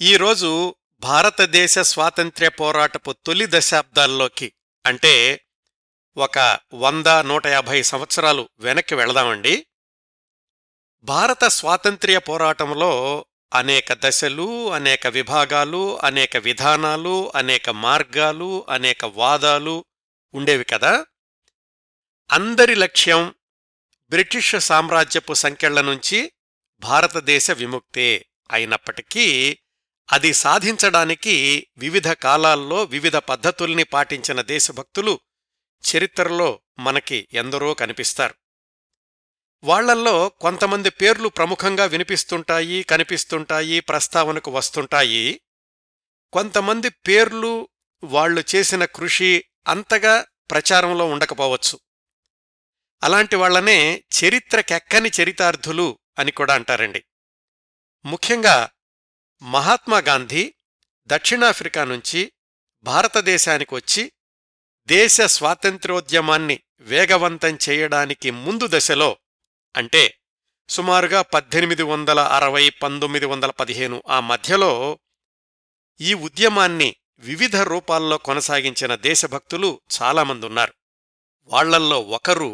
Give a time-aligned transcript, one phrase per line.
[0.00, 4.52] ఈరోజు భారతదేశ స్వాతంత్ర్య పోరాటపు తొలి దశాబ్దాల్లోకి
[4.86, 5.44] అంటే
[6.16, 9.66] ఒక వంద నూట యాభై సంవత్సరాలు వెనక్కి వెళదామండి.
[11.02, 19.84] భారత స్వాతంత్ర్య పోరాటంలో అనేక దశలు అనేక విభాగాలు అనేక విధానాలు అనేక మార్గాలు అనేక వాదాలు
[20.34, 21.06] ఉండేవి కదా?
[22.32, 23.34] అందరి లక్ష్యం
[24.10, 26.32] బ్రిటిష్ సామ్రాజ్యపు సంకెళ్ళ నుంచి
[26.78, 29.58] భారతదేశ విముక్తే అయినప్పటికీ
[30.12, 35.20] అది సాధించడానికి వివిధ కాలాల్లో వివిధ పద్ధతుల్ని పాటించిన దేశభక్తులు
[35.92, 38.34] చరిత్రలో మనకి ఎందరో కనిపిస్తారు.
[39.64, 45.40] వాళ్ళల్లో కొంతమంది పేర్లు ప్రముఖంగా వినిపిస్తుంటాయి కనిపిస్తుంటాయి ప్రస్తావనకు వస్తుంటాయి.
[46.32, 47.68] కొంతమంది పేర్లు
[48.04, 51.80] వాళ్ళు చేసిన కృషి అంతగా ప్రచారంలో ఉండకపోవచ్చు.
[53.02, 57.04] అలాంటి వాళ్ళనే చరిత్రకెక్కని చరితార్థులు అని కూడా అంటారండి.
[58.04, 58.70] ముఖ్యంగా
[59.42, 60.44] మహాత్మా గాంధీ
[61.10, 62.20] దక్షిణాఫ్రికా నుంచి
[62.86, 64.02] భారతదేశానికి వచ్చి
[64.88, 66.56] దేశ స్వాతంత్ర్యోద్యమాన్ని
[66.86, 69.10] వేగవంతం చేయడానికి ముందు దశలో
[69.74, 70.02] అంటే
[70.68, 74.70] సుమారుగా పద్దెనిమిది వందల అరవై పంతొమ్మిది వందల పదిహేను ఆ మధ్యలో
[76.00, 76.88] ఈ ఉద్యమాన్ని
[77.22, 80.74] వివిధ రూపాల్లో కొనసాగించిన దేశభక్తులు చాలామంది ఉన్నారు
[81.50, 82.50] వాళ్ళల్లో ఒకరు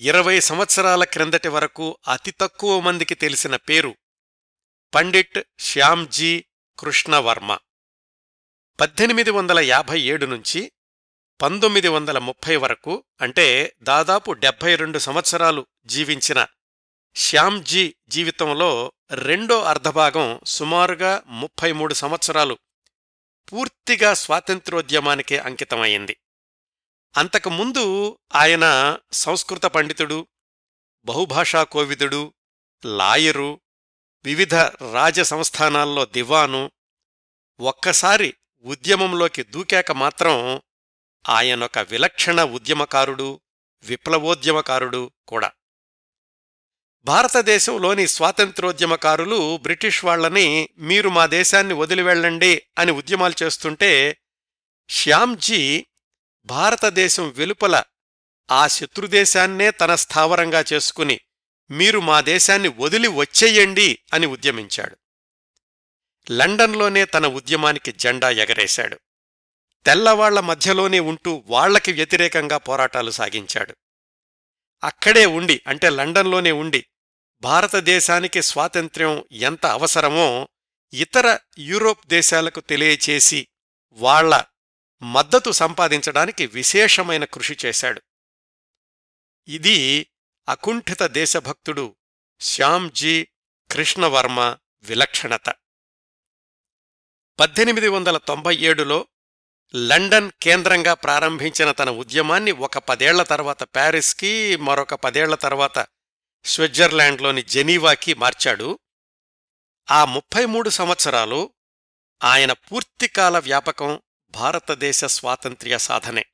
[0.00, 3.92] ఇరవై సంవత్సరాల క్రిందటి వరకు అతి తక్కువ మందికి తెలిసిన పేరు
[4.94, 6.44] పండిట్ శ్యామ్జీ
[6.78, 7.58] కృష్ణవర్మ.
[8.80, 10.72] పద్దెనిమిది వందల యాభై ఏడు నుంచి
[11.42, 16.46] పంతొమ్మిది వందల ముప్పై వరకు అంటే దాదాపు డెబ్బై రెండు సంవత్సరాలు జీవించిన
[17.14, 22.58] శ్యామ్జీ జీవితంలో రెండో అర్ధభాగం సుమారుగా ముప్పై మూడు సంవత్సరాలు
[23.52, 26.16] పూర్తిగా స్వాతంత్ర్యోద్యమానికే అంకితమైంది.
[27.16, 30.26] అంతకుముందు ఆయన సంస్కృత పండితుడు
[31.04, 32.34] బహుభాషా కోవిదుడు
[32.84, 33.60] లాయరు
[34.24, 34.54] వివిధ
[34.92, 36.72] రాజ సంస్థానాల్లో దివాను
[37.60, 40.60] ఒక్కసారి ఉద్యమంలోకి దూకాక మాత్రం
[41.28, 43.40] ఆయనొక విలక్షణ ఉద్యమకారుడు
[43.84, 45.52] విప్లవోద్యమకారుడు కూడా.
[47.04, 54.18] భారతదేశంలోని స్వాతంత్రోద్యమకారులు బ్రిటిష్ వాళ్ళని మీరు మా దేశాన్ని వదిలివెళ్ళండి అని ఉద్యమాలు చేస్తుంటే
[54.88, 55.86] శ్యామ్జీ
[56.46, 57.82] భారతదేశం వెలుపల
[58.50, 61.20] ఆ శత్రుదేశాన్నే తన స్థావరంగా చేసుకుని
[61.70, 64.96] మీరు మా దేశాన్ని వదిలి వచ్చేయండి అని ఉద్యమించాడు.
[66.30, 69.00] లండన్లోనే తన ఉద్యమానికి జెండా ఎగరేశాడు.
[69.86, 73.76] తెల్లవాళ్ళ మధ్యలోనే ఉంటూ వాళ్ళకి వ్యతిరేకంగా పోరాటాలు సాగించాడు.
[74.84, 76.86] అక్కడే ఉండి అంటే లండన్లోనే ఉండి
[77.40, 80.48] భారతదేశానికి స్వాతంత్ర్యం ఎంత అవసరమో
[80.92, 83.48] ఇతర యూరోప్ దేశాలకు తెలియచేసి
[83.92, 84.44] వాళ్ళ
[85.02, 88.02] మద్దతు సంపాదించడానికి విశేషమైన కృషి చేశాడు.
[89.48, 90.06] ఇది
[90.48, 91.96] అకుంఠిత దేశభక్తుడు
[92.40, 93.28] శ్యామ్జీ
[93.70, 95.54] కృష్ణవర్మ విలక్షణత.
[97.40, 99.06] పద్దెనిమిది వందల తొంభై ఏడులో
[99.76, 105.86] లండన్ కేంద్రంగా ప్రారంభించిన తన ఉద్యమాన్ని ఒక పదేళ్ళ తర్వాత ప్యారిస్కి మరొక పదేళ్ళ తర్వాత
[106.44, 108.78] స్విట్జర్లాండ్లోని జెనీవాకి మార్చాడు.
[109.90, 111.50] ఆ ముప్పై మూడు సంవత్సరాలు
[112.24, 116.24] ఆయన పూర్తికాల వ్యాపకం భారతదేశ స్వాతంత్ర్య సాధనే.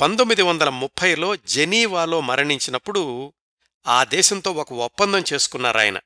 [0.00, 3.32] పంతొమ్మిది వందల ముప్పైలో జెనీవాలో మరణించినప్పుడు
[3.86, 6.00] ఆ దేశంతో ఒక ఒప్పందం చేసుకున్నారాయన.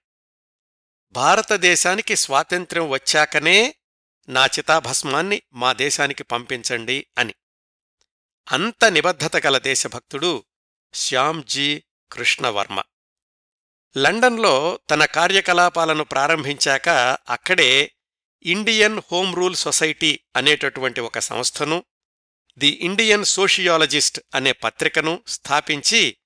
[1.13, 3.75] భారతదేశానికి స్వాతంత్ర్యం వచ్చాకనే
[4.29, 7.35] నా చితాభస్మాన్ని మా దేశానికి పంపించండి అని.
[8.53, 10.45] అంత నిబద్ధత గల దేశభక్తుడు
[10.95, 11.83] శ్యామ్జీ
[12.13, 12.83] కృష్ణవర్మ.
[13.99, 16.89] లండన్లో తన కార్యకలాపాలను ప్రారంభించాక
[17.29, 17.93] అక్కడే
[18.43, 21.85] ఇండియన్ హోమ్ రూల్ సొసైటీ అనేటటువంటి ఒక సంస్థను
[22.59, 26.17] ది ఇండియన్ సోషియాలజిస్ట్ అనే పత్రికను స్థాపించి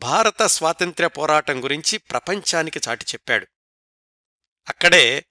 [0.00, 3.46] భారత స్వాతంత్ర్య పోరాటం గురించి ప్రపంచానికి చాటి చెప్పాడు.
[4.68, 5.26] అక్కడే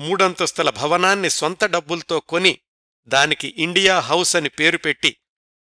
[0.00, 2.60] మూడంతస్తుల భవనాన్ని సొంత డబ్బులతో కొని
[3.08, 5.16] దానికి ఇండియా హౌస్ అని పేరు పెట్టి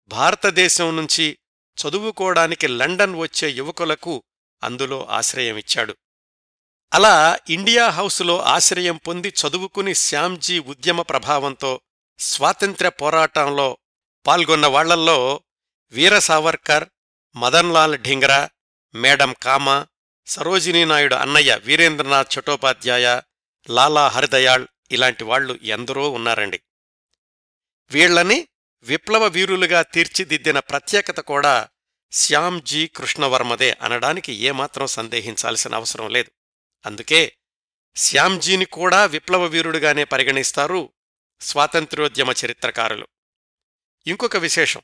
[0.07, 1.39] భారతదేశం నుంచి
[1.77, 4.23] చదువుకోవడానికి లండన్ వచ్చే యువకులకు
[4.63, 5.97] అందులో ఆశ్రయమిచ్చాడు
[6.93, 11.81] అలా ఇండియా హౌసులో ఆశ్రయం పొంది చదువుకుని శ్యామ్జీ ఉద్యమ ప్రభావంతో
[12.19, 13.77] స్వాతంత్ర్య పోరాటంలో
[14.27, 15.41] పాల్గొన్న వాళ్ళల్లో
[15.91, 16.89] వీర సావర్కర్
[17.35, 18.49] మదన్లాల్ ఢింగ్రా
[18.95, 19.87] మేడం కామా
[20.25, 23.21] సరోజినీనాయుడు అన్నయ్య వీరేంద్రనాథ్ చటోపాధ్యాయ
[23.69, 26.61] లాలా హరిదయాళ్ ఇలాంటి వాళ్ళు ఎందరో ఉన్నారండి.
[27.91, 28.47] వీళ్ళని
[28.83, 31.69] విప్లవ వీరులుగా తీర్చిదిద్దిన ప్రత్యేకత కూడా
[32.11, 36.31] శ్యామ్జీ కృష్ణవర్మదే అనడానికి ఏమాత్రం సందేహించాల్సిన అవసరం లేదు.
[36.85, 37.35] అందుకే
[37.95, 40.93] శ్యామ్జీని కూడా విప్లవ వీరుడుగానే పరిగణిస్తారు
[41.41, 43.07] స్వాతంత్ర్యోద్యమ చరిత్రకారులు
[44.07, 44.81] ఇంకొక విశేషం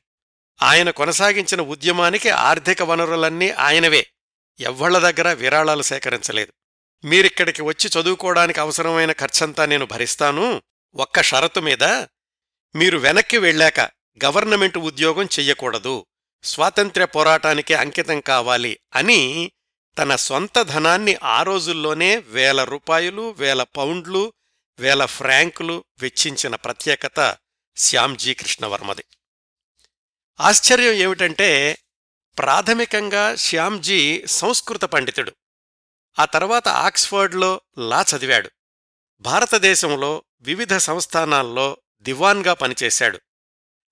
[0.61, 4.07] ఆయన కొనసాగించిన ఉద్యమానికి ఆర్థిక వనరులన్నీ ఆయనవే.
[4.59, 6.53] ఎవ్వళ్ళ దగ్గర విరాళాలు సేకరించలేదు.
[7.05, 10.61] మీరిక్కడికి వచ్చి చదువుకోవడానికి అవసరమైన ఖర్చంతా నేను భరిస్తాను.
[10.95, 11.83] ఒక్క షరతు మీద
[12.75, 13.79] మీరు వెనక్కి వెళ్ళాక
[14.25, 16.05] గవర్నమెంట్ ఉద్యోగం చెయ్యకూడదు.
[16.43, 19.51] స్వాతంత్ర్య పోరాటానికి అంకితం కావాలి అని
[19.97, 24.33] తన సొంత ధనాన్ని ఆ రోజుల్లోనే వేల రూపాయలు వేల పౌండ్లు
[24.79, 27.37] వేల ఫ్రాంకులు వెచ్చించిన ప్రత్యేకత
[27.77, 29.03] శ్యామ్జీ కృష్ణవర్మది.
[30.39, 31.77] ఆశ్చర్యం ఏమిటంటే
[32.37, 35.31] ప్రాథమికంగా శ్యామ్జీ సంస్కృత పండితుడు.
[36.19, 38.51] ఆ తర్వాత ఆక్స్ఫర్డ్లో లా చదివాడు.
[39.19, 43.21] భారతదేశంలో వివిధ సంస్థానాల్లో దివాన్గా పనిచేశాడు.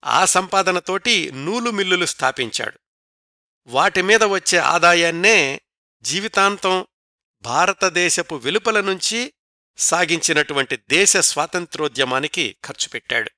[0.05, 2.79] ఆ సంపాదనతోటి నూలు మిల్లులు స్థాపించాడు.
[3.67, 5.61] వాటి మీద వచ్చే ఆదాయాన్నే
[6.01, 6.87] జీవితాంతం
[7.41, 9.33] భారతదేశపు వెలుపల నుంచి
[9.77, 13.31] సాగించినటువంటి దేశ స్వాతంత్రోద్యమానికి ఖర్చు పెట్టాడు.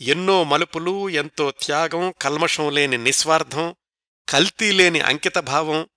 [0.00, 3.76] ఎన్నో మలుపులు ఎంతో త్యాగం కల్మషం లేని నిస్వార్థం
[4.28, 5.88] కల్తీ లేని అంకితభావం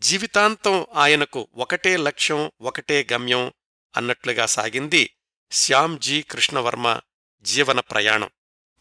[0.00, 3.52] జీవితాంతం ఆయనకు ఒకటే లక్ష్యం ఒకటే గమ్యం
[3.96, 5.16] అన్నట్లుగా సాగింది
[5.52, 7.00] శ్యామ్జీ కృష్ణవర్మ
[7.42, 8.30] జీవన ప్రయాణం.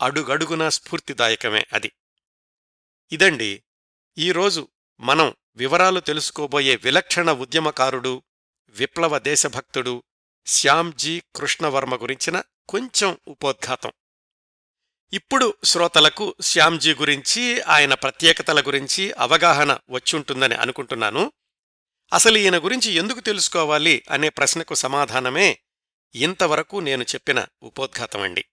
[0.01, 1.91] అడుగడుగునా స్ఫూర్తిదాయకమే అది.
[3.11, 3.63] ఇదండి
[4.17, 4.67] ఈరోజు
[4.99, 8.23] మనం వివరాలు తెలుసుకోబోయే విలక్షణ ఉద్యమకారుడు
[8.69, 10.03] విప్లవ దేశభక్తుడు
[10.45, 13.91] శ్యామ్జీ కృష్ణవర్మ గురించిన కొంచెం ఉపోద్ఘాతం.
[15.13, 21.31] ఇప్పుడు శ్రోతలకు శ్యామ్జీ గురించి ఆయన ప్రత్యేకతల గురించి అవగాహన వచ్చుంటుందని అనుకుంటున్నాను.
[22.13, 25.59] అసలు ఈయన గురించి ఎందుకు తెలుసుకోవాలి అనే ప్రశ్నకు సమాధానమే
[26.15, 28.45] ఇంతవరకు నేను చెప్పిన ఉపోద్ఘాతమండి.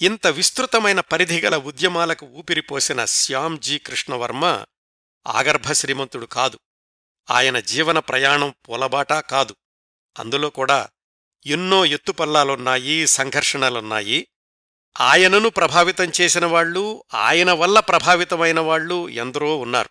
[0.00, 4.64] ఇంత విస్తృతమైన పరిధిగల ఉద్యమాలకు ఊపిరిపోసిన శ్యామ్జీ కృష్ణవర్మ
[5.26, 6.58] ఆగర్భ శ్రీమంతుడు కాదు.
[7.30, 9.56] ఆయన జీవన ప్రయాణం పొలబాటా కాదు.
[10.18, 10.88] అందులో కూడా
[11.46, 14.28] ఎన్నో ఎత్తుపల్లాలున్నాయి సంఘర్షణలున్నాయి.
[15.00, 19.90] ఆయనను ప్రభావితం చేసిన వాళ్ళు ఆయన వల్ల ప్రభావితమైన వాళ్ళు ఎందరో ఉన్నారు.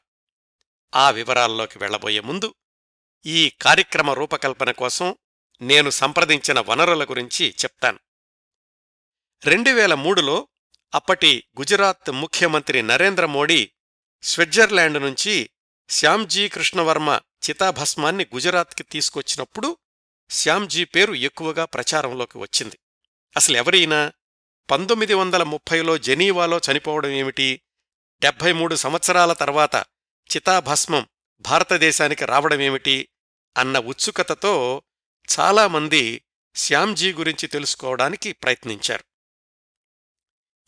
[0.96, 2.54] ఆ వివరాల్లోకి వెళ్ళబోయే ముందు
[3.26, 5.16] ఈ కార్యక్రమ రూపకల్పన కోసం
[5.62, 8.00] నేను సంప్రదించిన వనరుల గురించి చెప్తాను.
[9.46, 10.48] రెండు వేల మూడులో
[10.96, 13.72] అప్పటి గుజరాత్ ముఖ్యమంత్రి నరేంద్ర మోడీ
[14.24, 15.50] స్విట్జర్లాండ్ నుంచి
[15.90, 17.20] శ్యామ్జీ కృష్ణవర్మ
[17.50, 19.78] చితాభస్మాన్ని గుజరాత్కి తీసుకొచ్చినప్పుడు
[20.32, 22.80] శ్యామ్జీ పేరు ఎక్కువగా ప్రచారంలోకి వచ్చింది.
[23.38, 24.14] అసలెవరైనా
[24.72, 27.62] పంతొమ్మిది వందల ముప్పైలో జెనీవాలో చనిపోవడం ఏమిటి?
[28.22, 29.76] డెబ్భై మూడు సంవత్సరాల తర్వాత
[30.36, 31.08] చితాభస్మం
[31.40, 33.10] భారతదేశానికి రావడమేమిటి
[33.58, 34.84] అన్న ఉత్సుకతతో
[35.40, 36.26] చాలామంది
[36.56, 39.04] శ్యామ్జీ గురించి తెలుసుకోవడానికి ప్రయత్నించారు.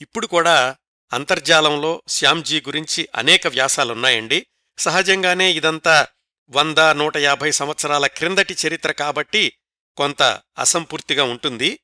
[0.01, 0.75] ఇప్పుడు కూడా
[1.13, 4.47] అంతర్జాలంలో శ్యామ్జీ గురించి అనేక వ్యాసాలున్నాయండి.
[4.77, 6.07] సహజంగానే ఇదంతా
[6.49, 9.53] వంద నూట యాభై సంవత్సరాల క్రిందటి చరిత్ర కాబట్టి
[9.97, 10.23] కొంత
[10.57, 11.79] అసంపూర్తిగా ఉంటుంది.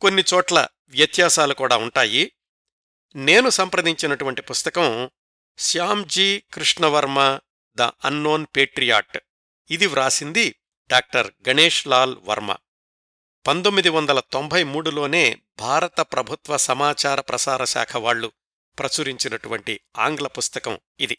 [0.00, 2.32] కొన్ని చోట్ల వ్యత్యాసాలు కూడా ఉంటాయి.
[3.16, 5.10] నేను సంప్రదించినటువంటి పుస్తకం
[5.58, 7.38] Shyamji Krishnavarma
[7.76, 9.18] the unknown patriot.
[9.70, 10.56] ఇది వ్రాసింది
[10.90, 12.56] డాక్టర్ గణేష్ లాల్ వర్మ.
[13.46, 18.32] పంతొమ్మిది వందల తొంభై మూడులోనే భారత ప్రభుత్వ సమాచార ప్రసార శాఖ వాళ్ళు
[18.78, 21.18] ప్రచురించినటువంటి ఆంగ్ల పుస్తకం ఇది.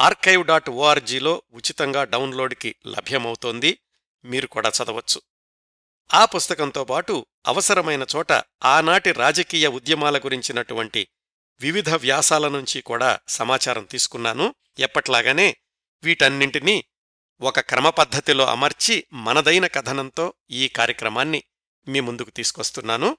[0.00, 3.78] ఆర్కైవ్ డాట్ ఓఆర్జీలో ఉచితంగా డౌన్లోడ్కి లభ్యమవుతోంది.
[4.24, 5.22] మీరు కూడా చదవచ్చు.
[6.14, 8.32] ఆ పుస్తకంతో పాటు అవసరమైన చోట
[8.64, 11.08] ఆనాటి రాజకీయ ఉద్యమాల గురించినటువంటి
[11.60, 14.54] వివిధ వ్యాసాల నుంచి కూడా సమాచారం తీసుకున్నాను.
[14.78, 15.56] ఎప్పట్లాగానే
[16.04, 16.84] వీటన్నింటినీ
[17.40, 21.44] ఒక క్రమపద్ధతిలో అమర్చి మనదైన కథనంతో ఈ కార్యక్రమాన్ని
[21.88, 23.16] మీ ముందుకు తీసుకొస్తున్నాను.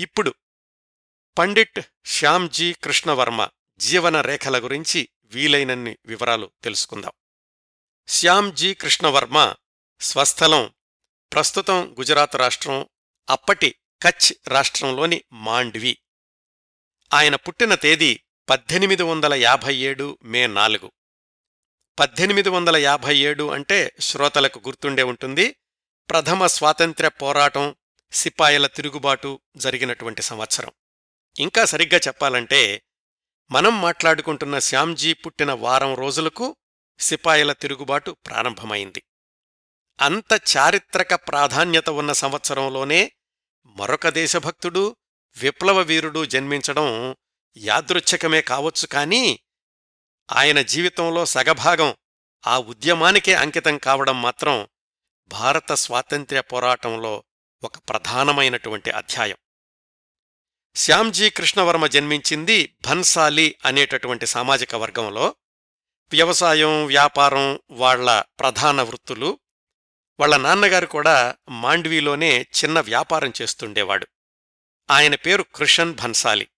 [0.00, 0.34] ఇప్పుడు
[1.38, 7.12] పండిట్ శ్యామ్జీ కృష్ణవర్మ జీవన రేఖల గురించి వీలైనన్ని వివరాలు తెలుసుకుందాం.
[8.08, 9.54] శ్యామ్జీ కృష్ణవర్మ
[10.00, 10.74] స్వస్థలం
[11.32, 12.88] ప్రస్తుతం గుజరాత్ రాష్ట్రం
[13.30, 15.98] అప్పటి కచ్ రాష్ట్రంలోని మాండ్వి.
[17.14, 20.92] ఆయన పుట్టిన తేదీ పద్దెనిమిది వందల యాభై ఏడు మే నాలుగు.
[21.98, 25.56] పద్దెనిమిది వందల యాభై ఏడు అంటే శ్రోతలకు గుర్తుండే ఉంటుంది.
[26.10, 27.76] ప్రథమ స్వాతంత్ర్య పోరాటం
[28.12, 30.70] సిపాయిల తిరుగుబాటు జరిగినటువంటి సంవత్సరం.
[31.38, 32.82] ఇంకా సరిగ్గా చెప్పాలంటే
[33.50, 36.56] మనం మాట్లాడుకుంటున్న శ్యామ్జీ పుట్టిన వారం రోజులకు
[36.98, 39.02] సిపాయిల తిరుగుబాటు ప్రారంభమైంది.
[40.00, 43.12] అంత చారిత్రక ప్రాధాన్యత ఉన్న సంవత్సరంలోనే
[43.66, 44.96] మరొక దేశభక్తుడు
[45.36, 47.16] విప్లవ వీరుడు జన్మించడం
[47.56, 49.40] యాదృచ్ఛికమే కావచ్చు కానీ
[50.32, 51.94] ఆయన జీవితంలో సగభాగం
[52.46, 54.68] ఆ ఉద్యమానికే అంకితం కావడం మాత్రం
[55.28, 57.24] భారత స్వాతంత్ర్య పోరాటంలో
[57.64, 59.36] ఒక ప్రధానమైనటువంటి అధ్యాయం.
[60.76, 65.34] శ్యామ్జీ కృష్ణవర్మ జన్మించింది భన్సాలి అనేటటువంటి సామాజిక వర్గంలో.
[66.10, 69.38] వ్యవసాయం వ్యాపారం వాళ్ళ ప్రధాన వృత్తులు.
[70.20, 74.06] వాళ్ళ నాన్నగారు కూడా మాండ్వీలోనే చిన్న వ్యాపారం చేస్తుండేవాడు.
[74.90, 76.48] ఆయన పేరు కృషన్ భన్సాలి.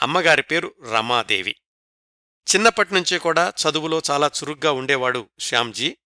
[0.00, 1.56] అమ్మగారి పేరు రమాదేవి.
[2.54, 5.96] చిన్నప్పటినుంచి కూడా చదువులో చాలా చురుగ్గా ఉండేవాడు శ్యామ్జీ.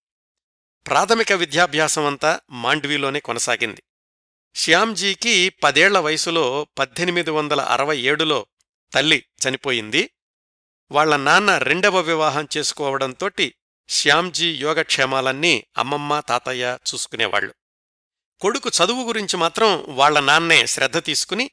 [0.87, 3.83] ప్రాథమిక విద్యాభ్యాసమంతా మాండ్వీలోనే కొనసాగింది.
[4.57, 8.47] శ్యామ్జీకి పదేళ్ళ వయసులో పద్దెనిమిది వందల అరవై ఏడులో
[8.93, 10.11] తల్లి చనిపోయింది.
[10.93, 13.55] వాళ్ళ నాన్న రెండవ వివాహం చేసుకోవడంతోటి
[13.89, 17.55] శ్యామ్జీ యోగక్షేమాలన్నీ అమ్మమ్మ తాతయ్య చూసుకునేవాళ్ళు
[18.41, 21.51] కొడుకు చదువు గురించి మాత్రం వాళ్ళ నాన్నే శ్రద్ధ తీసుకుని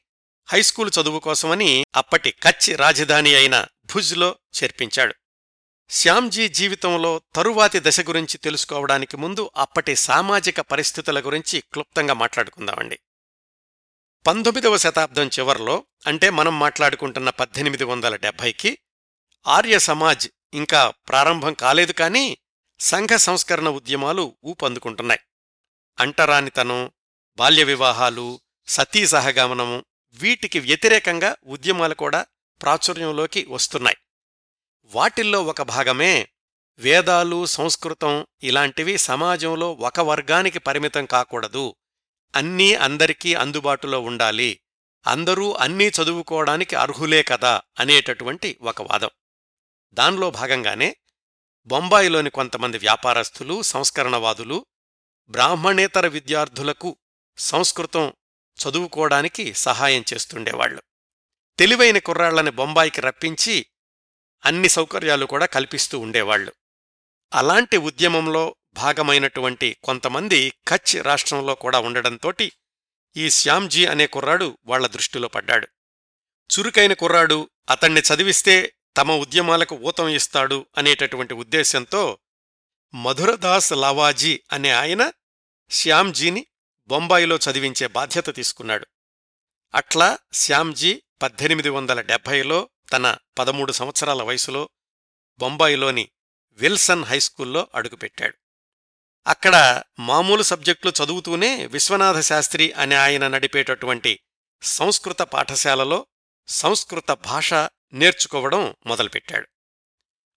[0.48, 5.14] హైస్కూలు చదువు కోసమని అప్పటి కచ్ రాజధాని అయిన భుజ్లో చేర్పించాడు.
[5.94, 12.98] శ్యామ్జీ జీవితంలో తరువాతి దశ గురించి తెలుసుకోవడానికి ముందు అప్పటి సామాజిక పరిస్థితుల గురించి క్లుప్తంగా మాట్లాడుకుందామండి.
[14.26, 18.78] పంతొమ్మిదవ శతాబ్దం చివర్లో అంటే మనం మాట్లాడుకుంటున్న పద్దెనిమిది వందల డెబ్భైకి
[19.46, 22.38] ఆర్య సమాజ్ ఇంకా ప్రారంభం కాలేదు కానీ
[22.80, 25.20] సంఘ సంస్కరణ ఉద్యమాలు ఊపందుకుంటున్నాయి.
[26.00, 26.90] అంటరానితనం
[27.36, 29.84] బాల్య వివాహాలు సతీ సహగమనము
[30.14, 32.26] వీటికి వ్యతిరేకంగా ఉద్యమాలు కూడా
[32.62, 33.96] ప్రాచుర్యంలోకి వస్తున్నాయి.
[34.94, 36.28] వాటిల్లో ఒక భాగమే
[36.78, 41.74] వేదాలు సంస్కృతం ఇలాంటివి సమాజంలో ఒక వర్గానికి పరిమితం కాకూడదు.
[42.34, 44.60] అన్నీ అందరికీ అందుబాటులో ఉండాలి.
[45.06, 49.10] అందరూ అన్నీ చదువుకోవడానికి అర్హులే కదా అనేటటువంటి ఒక వాదం.
[49.94, 50.96] దానిలో భాగంగానే
[51.66, 54.66] బొంబాయిలోని కొంతమంది వ్యాపారస్తులు సంస్కరణవాదులు
[55.28, 56.96] బ్రాహ్మణేతర విద్యార్థులకు
[57.38, 58.12] సంస్కృతం
[58.58, 60.82] చదువుకోవడానికి సహాయం చేస్తుండేవాళ్ళు
[61.58, 63.66] తెలివైన కుర్రాళ్ళని బొంబాయికి రప్పించి
[64.44, 66.52] అన్ని సౌకర్యాలు కూడా కల్పిస్తూ ఉండేవాళ్ళు
[67.34, 72.52] అలాంటి ఉద్యమంలో భాగమైనటువంటి కొంతమంది కచ్ రాష్ట్రంలో కూడా ఉండడంతోటి
[73.16, 75.68] ఈ శ్యామ్జీ అనే కుర్రాడు వాళ్ళ దృష్టిలో పడ్డాడు.
[76.50, 82.18] చురుకైన కుర్రాడు అతణ్ణి చదివిస్తే తమ ఉద్యమాలకు ఊతం ఇస్తాడు అనేటటువంటి ఉద్దేశంతో
[82.94, 85.12] మధురదాస్ లావాజీ అనే ఆయన
[85.70, 86.46] శ్యామ్జీని
[86.86, 88.86] బొంబాయిలో చదివించే బాధ్యత తీసుకున్నాడు.
[89.74, 94.68] అట్లా శ్యామ్జీ పద్దెనిమిది వందల డెబ్భైలో తన పదమూడు సంవత్సరాల వయసులో
[95.38, 96.08] బొంబాయిలోని
[96.52, 98.34] విల్సన్ హైస్కూల్లో అడుగుపెట్టాడు.
[99.26, 104.20] అక్కడ మామూలు సబ్జెక్టులు చదువుతూనే విశ్వనాథ శాస్త్రి అనే ఆయన నడిపేటటువంటి
[104.62, 106.06] సంస్కృత పాఠశాలలో
[106.48, 107.54] సంస్కృత భాష
[107.92, 109.48] నేర్చుకోవడం మొదలుపెట్టాడు.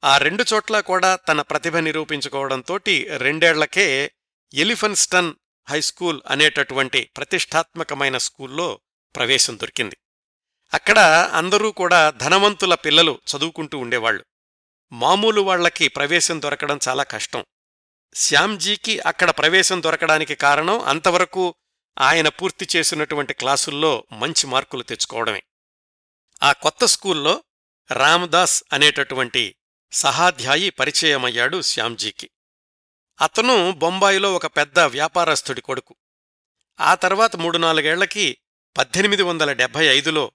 [0.04, 4.12] ఆ రెండు చోట్ల కూడా తన ప్రతిభ నిరూపించుకోవడంతోటి రెండేళ్ళకే
[4.54, 5.34] ఎలిఫన్స్టన్
[5.70, 8.80] హైస్కూల్ అనేటటువంటి ప్రతిష్టాత్మకమైన స్కూల్లో
[9.16, 9.98] ప్రవేశం దొరికింది.
[10.76, 11.00] అక్కడ
[11.34, 14.26] అందరూ కూడా ధనవంతుల పిల్లలు చదువుకుంటూ ఉండేవాళ్ళు
[14.92, 17.46] మామూలు వాళ్ళకి ప్రవేశం దొరకడం చాలా కష్టం.
[18.16, 21.56] శ్యామ్జీకి అక్కడ ప్రవేశం దొరకడానికి కారణం అంతవరకు
[22.00, 25.44] ఆయన పూర్తి చేసినటువంటి క్లాసుల్లో మంచి మార్కులు తెచ్చుకోవడమే.
[26.44, 27.44] ఆ కొత్త స్కూల్లో
[27.92, 29.56] రామదాస్ అనేటటువంటి
[29.92, 32.30] సహాధ్యాయి పరిచయమయ్యాడు శ్యామ్జీకి.
[33.22, 35.96] అతను బొంబాయిలో ఒక పెద్ద వ్యాపారస్తుడి కొడుకు.
[36.80, 38.38] ఆ తర్వాత మూడు నాలుగేళ్ళకి
[38.78, 40.32] పద్దెనిమిది వందల డెబ్భై ఐదులో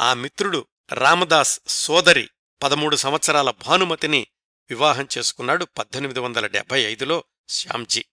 [0.00, 2.30] ఆ మిత్రుడు రామదాస్ సోదరి
[2.62, 4.26] పదమూడు సంవత్సరాల భానుమతిని
[4.70, 8.04] వివాహం చేసుకున్నాడు పద్దెనిమిది వందల డెబ్భై ఐదులో శ్యామ్జీ.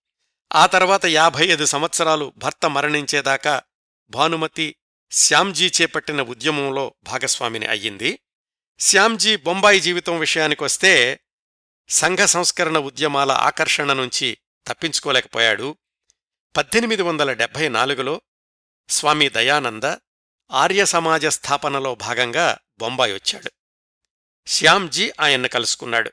[0.56, 3.62] ఆ తర్వాత యాభై ఐదు సంవత్సరాలు భర్త మరణించేదాకా
[4.10, 4.76] భానుమతి
[5.12, 8.20] శ్యామ్జీ చేపట్టిన ఉద్యమంలో భాగస్వామిని అయ్యింది.
[8.80, 11.20] శ్యామ్జీ బొంబాయి జీవితం విషయానికొస్తే
[11.90, 15.78] సంఘ సంస్కరణ ఉద్యమాల ఆకర్షణ నుంచి తప్పించుకోలేకపోయాడు.
[16.58, 18.22] పద్దెనిమిది వందల డెబ్భై నాలుగులో
[18.90, 19.84] స్వామి దయానంద
[20.52, 23.52] ఆర్య సమాజ స్థాపనలో భాగంగా బొంబాయి వచ్చాడు.
[24.48, 26.12] శ్యామ్జీ ఆయన్ను కలుసుకున్నాడు.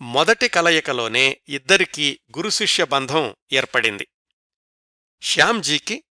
[0.00, 4.08] మొదటి కలయికలోనే ఇద్దరికీ గురుశిష్య బంధం ఏర్పడింది.
[5.22, 6.04] శ్యామ్జీకి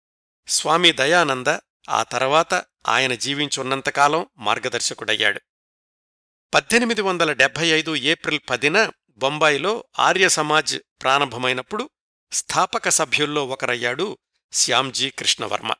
[0.48, 2.54] స్వామి దయానంద ఆ తర్వాత
[2.88, 5.40] ఆయన జీవించున్నంతకాలం మార్గదర్శకుడయ్యాడు.
[6.54, 11.90] పద్దెనిమిది వందల డెబ్భై ఐదు ఏప్రిల్ పదిన బొంబాయిలో ఆర్య సమాజ్ ప్రారంభమైనప్పుడు
[12.32, 14.18] స్థాపక సభ్యుల్లో ఒకరయ్యాడు
[14.52, 15.74] శ్యామ్జీ కృష్ణవర్మ.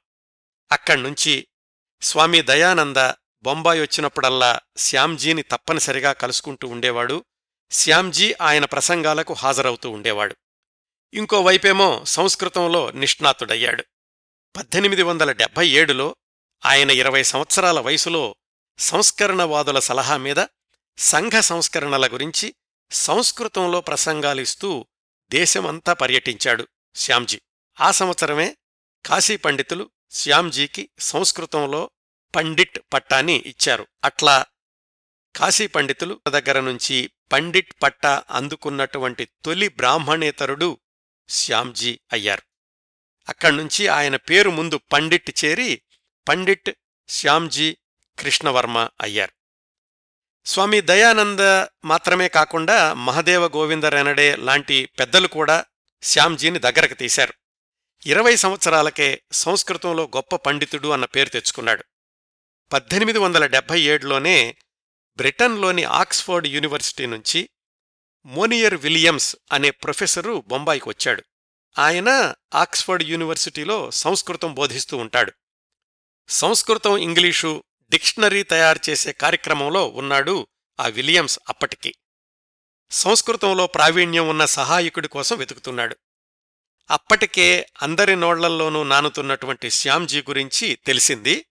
[0.73, 1.49] అక్కడ్నుంచి
[2.01, 2.97] స్వామి దయానంద
[3.43, 7.25] బొంబాయి వచ్చినప్పుడల్లా శ్యామ్జీని తప్పనిసరిగా కలుసుకుంటూ ఉండేవాడు.
[7.71, 10.37] శ్యామ్జీ ఆయన ప్రసంగాలకు హాజరవుతూ ఉండేవాడు.
[11.15, 13.85] ఇంకోవైపేమో సంస్కృతంలో నిష్ణాతుడయ్యాడు.
[14.57, 16.17] పద్దెనిమిది వందల డెబ్భై ఏడులో
[16.67, 18.37] ఆయన ఇరవై సంవత్సరాల వయసులో
[18.79, 20.47] సంస్కరణవాదుల సలహా మీద
[20.99, 22.55] సంఘ సంస్కరణల గురించి
[22.91, 24.87] సంస్కృతంలో ప్రసంగాలిస్తూ
[25.31, 27.41] దేశమంతా పర్యటించాడు శ్యామ్జీ.
[27.81, 28.57] ఆ సంవత్సరమే
[29.07, 31.91] కాశీ పండితులు శ్యామ్జీకి సంస్కృతంలో
[32.37, 33.87] పండిట్ పట్టాని ఇచ్చారు.
[34.05, 34.47] అట్లా
[35.37, 40.79] కాశీ పండితులు దగ్గర నుంచి పండిట్ పట్టా అందుకున్నటువంటి తొలి బ్రాహ్మణేతరుడు
[41.29, 42.43] శ్యామ్జీ అయ్యారు.
[43.29, 45.83] అక్కడ్నుంచి ఆయన పేరు ముందు పండిట్ చేరి
[46.29, 46.71] పండిట్
[47.09, 47.77] శ్యామ్జీ
[48.19, 49.33] కృష్ణవర్మ అయ్యారు.
[50.47, 51.41] స్వామి దయానంద
[51.85, 55.65] మాత్రమే కాకుండా మహదేవ గోవింద రెనడే లాంటి పెద్దలు కూడా
[56.03, 57.35] శ్యామ్జీని దగ్గరకు తీశారు.
[58.07, 61.85] ఇరవై సంవత్సరాలకే సంస్కృతంలో గొప్ప పండితుడు అన్న పేరు తెచ్చుకున్నాడు.
[62.73, 64.57] పద్దెనిమిది వందల డెబ్భై ఏడులోనే
[65.17, 67.49] బ్రిటన్లోని ఆక్స్ఫర్డ్ యూనివర్సిటీ నుంచి
[68.27, 71.25] మోనియర్ విలియమ్స్ అనే ప్రొఫెసరు బొంబాయికి వచ్చాడు.
[71.79, 75.33] ఆయన ఆక్స్ఫర్డ్ యూనివర్సిటీలో సంస్కృతం బోధిస్తూ ఉంటాడు.
[76.29, 80.47] సంస్కృతం ఇంగ్లీషు డిక్షనరీ తయారు చేసే కార్యక్రమంలో ఉన్నాడు
[80.81, 81.95] ఆ విలియమ్స్ అప్పటికి.
[82.91, 85.97] సంస్కృతంలో ప్రావీణ్యం ఉన్న సహాయకుడి కోసం వెతుకుతున్నాడు.
[86.91, 91.47] అప్పటికే అందరి నోళ్ళల్లోనూ నానుతున్నటువంటి శ్యామ్జీ గురించి తెలిసింది.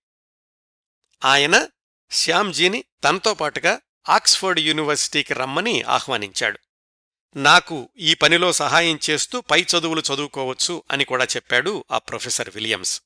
[1.26, 1.68] ఆయన
[2.12, 3.80] శ్యామ్జీని తనతో పాటుగా
[4.10, 6.60] ఆక్స్ఫర్డ్ యూనివర్సిటీకి రమ్మని ఆహ్వానించాడు.
[7.36, 13.02] నాకు ఈ పనిలో సహాయం చేస్తూ పై చదువులు చదువుకోవచ్చు అని కూడా చెప్పాడు ఆ ప్రొఫెసర్ విలియమ్స్.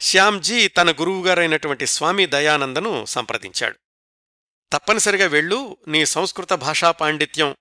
[0.00, 3.78] శ్యామ్జీ తన గురువుగారైనటువంటి స్వామి దయానందను సంప్రదించాడు.
[4.72, 7.56] తప్పనిసరిగా వెళ్ళు నీ సంస్కృత భాషా పాండిత్యం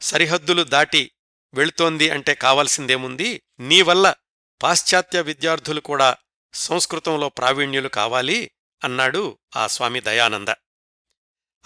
[0.00, 1.10] సరిహద్దులు దాటి
[1.54, 3.42] వెళుతోంది అంటే కావాల్సిందేముంది?
[3.60, 4.14] నీ వల్ల
[4.62, 6.16] పాశ్చాత్య విద్యార్థులు కూడా
[6.54, 8.50] సంస్కృతంలో ప్రావీణ్యులు కావాలి
[8.84, 10.48] అన్నాడు ఆ స్వామి దయానంద.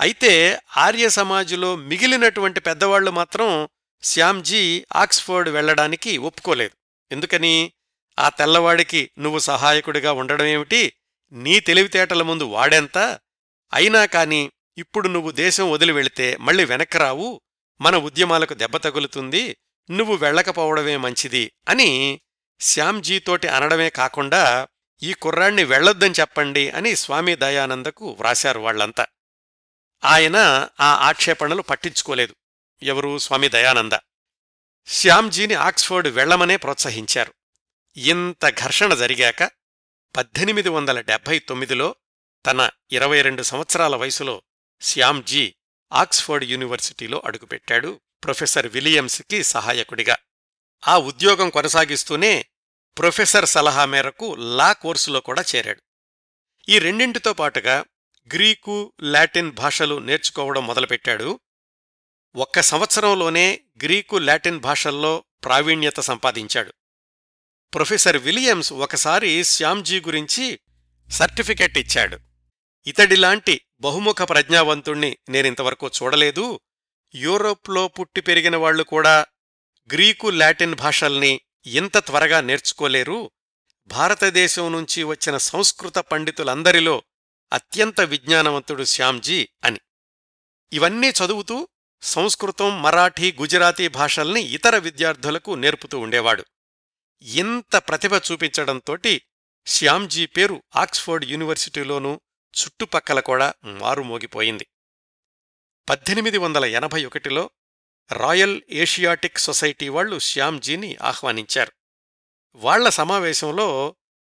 [0.01, 3.69] అయితే ఆర్య సమాజులో మిగిలినటువంటి పెద్దవాళ్ళు మాత్రం
[4.03, 6.77] శ్యామ్జీ ఆక్స్ఫర్డ్ వెళ్ళడానికి ఒప్పుకోలేదు.
[7.13, 7.73] ఎందుకని?
[8.19, 10.93] ఆ తెల్లవాడికి నువ్వు సహాయకుడిగా ఉండడమేమిటి
[11.33, 12.99] నీ తెలివితేటల ముందు వాడెంత?
[13.75, 17.41] అయినా కాని ఇప్పుడు నువ్వు దేశం వదిలి వెళితే మళ్ళీ వెనక్కి రావు?
[17.81, 19.57] మన ఉద్యమాలకు దెబ్బ తగులుతుంది.
[19.91, 22.21] నువ్వు వెళ్ళకపోవడమే మంచిది అని
[22.61, 24.69] శ్యామ్జీతోటి అనడమే కాకుండా
[25.03, 29.07] ఈ కుర్రాణ్ణి వెళ్ళొద్దని చెప్పండి అని స్వామి దయానందకు వ్రాశారు వాళ్ళంతా
[30.05, 30.37] ఆయన
[30.81, 32.35] ఆ ఆక్షేపణలు పట్టించుకోలేదు.
[32.83, 33.19] ఎవరు?
[33.19, 33.93] స్వామి దయానంద.
[34.87, 37.35] శ్యామ్జీని ఆక్స్ఫర్డ్ వెళ్ళమనే ప్రోత్సహించారు.
[37.97, 39.51] ఇంత ఘర్షణ జరిగాక
[40.17, 41.95] పద్దెనిమిది వందల డెబ్భై తొమ్మిదిలో
[42.47, 44.43] తన ఇరవై రెండు సంవత్సరాల వయసులో
[44.81, 45.55] శ్యామ్జీ
[45.93, 48.01] ఆక్స్ఫర్డ్ యూనివర్సిటీలో అడుగుపెట్టాడు.
[48.25, 50.17] ప్రొఫెసర్ విలియమ్స్కి సహాయకుడిగా.
[50.89, 52.47] ఆ ఉద్యోగం కొనసాగిస్తూనే
[52.99, 55.83] ప్రొఫెసర్ సలహా మేరకు లా కోర్సులో కూడా చేరాడు.
[56.69, 57.85] ఈ రెండింటితో పాటుగా
[58.35, 61.41] గ్రీకు లాటిన్ భాషలు నేర్చుకోవడం మొదలుపెట్టాడు.
[62.37, 66.75] ఒక్క సంవత్సరంలోనే గ్రీకు లాటిన్ భాషల్లో ప్రావీణ్యత సంపాదించాడు.
[67.75, 70.61] ప్రొఫెసర్ విలియమ్స్ ఒకసారి శ్యామ్జీ గురించి
[71.11, 72.19] సర్టిఫికెట్ ఇచ్చాడు.
[72.87, 76.61] ఇతడిలాంటి బహుముఖ ప్రజ్ఞావంతుణ్ణి నేనింతవరకు చూడలేదు.
[77.15, 79.27] యూరోప్లో పుట్టి పెరిగిన వాళ్ళు కూడా
[79.93, 83.31] గ్రీకు లాటిన్ భాషల్ని ఇంత త్వరగా నేర్చుకోలేరు.
[83.87, 87.03] భారతదేశం నుంచి వచ్చిన సంస్కృత పండితులందరిలో
[87.53, 89.81] అత్యంత విజ్ఞానవంతుడు శ్యామ్జీ అని.
[90.73, 91.69] ఇవన్నీ చదువుతూ
[92.03, 96.45] సంస్కృతం మరాఠీ గుజరాతీ భాషల్ని ఇతర విద్యార్థులకు నేర్పుతూ ఉండేవాడు.
[97.23, 99.23] ఇంత ప్రతిభ చూపించడంతోటి
[99.67, 102.21] శ్యామ్జీ పేరు ఆక్స్ఫర్డ్ యూనివర్సిటీలోనూ
[102.63, 104.67] చుట్టుపక్కల కూడా మారుమోగిపోయింది.
[105.89, 107.51] పద్దెనిమిది వందల ఎనభై ఒకటిలో
[108.13, 111.73] రాయల్ ఏషియాటిక్ సొసైటీ వాళ్ళు శ్యామ్జీని ఆహ్వానించారు.
[112.55, 113.95] వాళ్ళ సమావేశంలో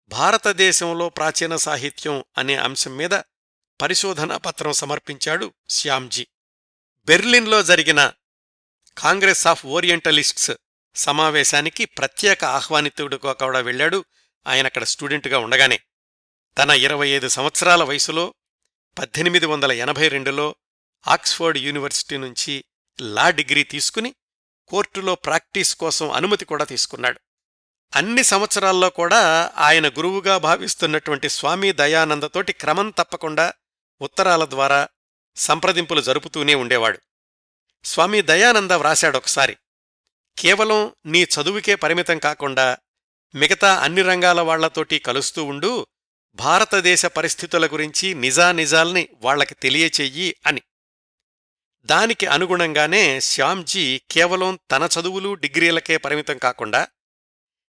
[0.09, 3.11] భారతదేశంలో ప్రాచీన సాహిత్యం అనే అంశం మీద
[3.83, 6.27] పరిశోధనా పత్రం సమర్పించాడు శ్యామ్జీ.
[7.07, 8.13] బెర్లిన్లో జరిగిన
[8.99, 10.53] కాంగ్రెస్ ఆఫ్ ఓరియంటలిస్ట్స్
[10.95, 14.05] సమావేశానికి ప్రత్యేక ఆహ్వానితుడుగా కూడా వెళ్ళాడు
[14.47, 15.81] ఆయనక్కడ స్టూడెంట్గా ఉండగానే
[16.59, 18.35] తన ఇరవై ఐదు సంవత్సరాల వయసులో
[18.99, 20.55] పద్దెనిమిది వందల ఎనభై రెండులో
[21.07, 22.65] ఆక్స్ఫర్డ్ యూనివర్సిటీ నుంచి
[23.01, 24.15] లా డిగ్రీ తీసుకుని
[24.69, 27.21] కోర్టులో ప్రాక్టీస్ కోసం అనుమతి కూడా తీసుకున్నాడు.
[27.97, 33.53] అన్ని సంవత్సరాల్లో కూడా ఆయన గురువుగా భావిస్తున్నటువంటి స్వామి దయానందతోటి క్రమం తప్పకుండా
[34.01, 34.89] ఉత్తరాల ద్వారా
[35.37, 36.99] సంప్రదింపులు జరుపుతూనే ఉండేవాడు.
[37.85, 39.57] స్వామి దయానంద వ్రాశాడొకసారి
[40.39, 42.79] కేవలం నీ చదువుకే పరిమితం కాకుండా
[43.35, 45.87] మిగతా అన్ని రంగాల వాళ్ళతోటి కలుస్తూ ఉండు
[46.35, 50.63] భారతదేశ పరిస్థితుల గురించి నిజానిజాల్ని వాళ్ళకి తెలియచెయ్యి అని.
[51.87, 56.89] దానికి అనుగుణంగానే శ్యామ్జీ కేవలం తన చదువులు డిగ్రీలకే పరిమితం కాకుండా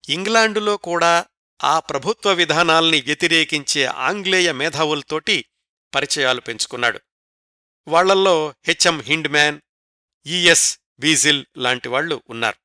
[0.09, 1.25] ఇంగ్లాండులో కూడా
[1.63, 5.45] ఆ ప్రభుత్వ విధానాల్ని వ్యతిరేకించే ఆంగ్లేయ మేధావులతోటి
[5.95, 6.99] పరిచయాలు పెంచుకున్నాడు.
[7.87, 9.61] వాళ్ళల్లో హెచ్ఎం హిండ్మ్యాన్
[10.27, 12.57] ఈఎస్ వీజిల్ లాంటివాళ్ళు ఉన్నారు.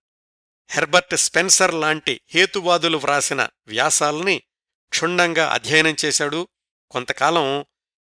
[0.70, 4.42] హెర్బర్ట్ స్పెన్సర్ లాంటి హేతువాదులు వ్రాసిన వ్యాసాల్ని
[4.90, 6.48] క్షుణ్ణంగా అధ్యయనం చేశాడు.
[6.90, 7.64] కొంతకాలం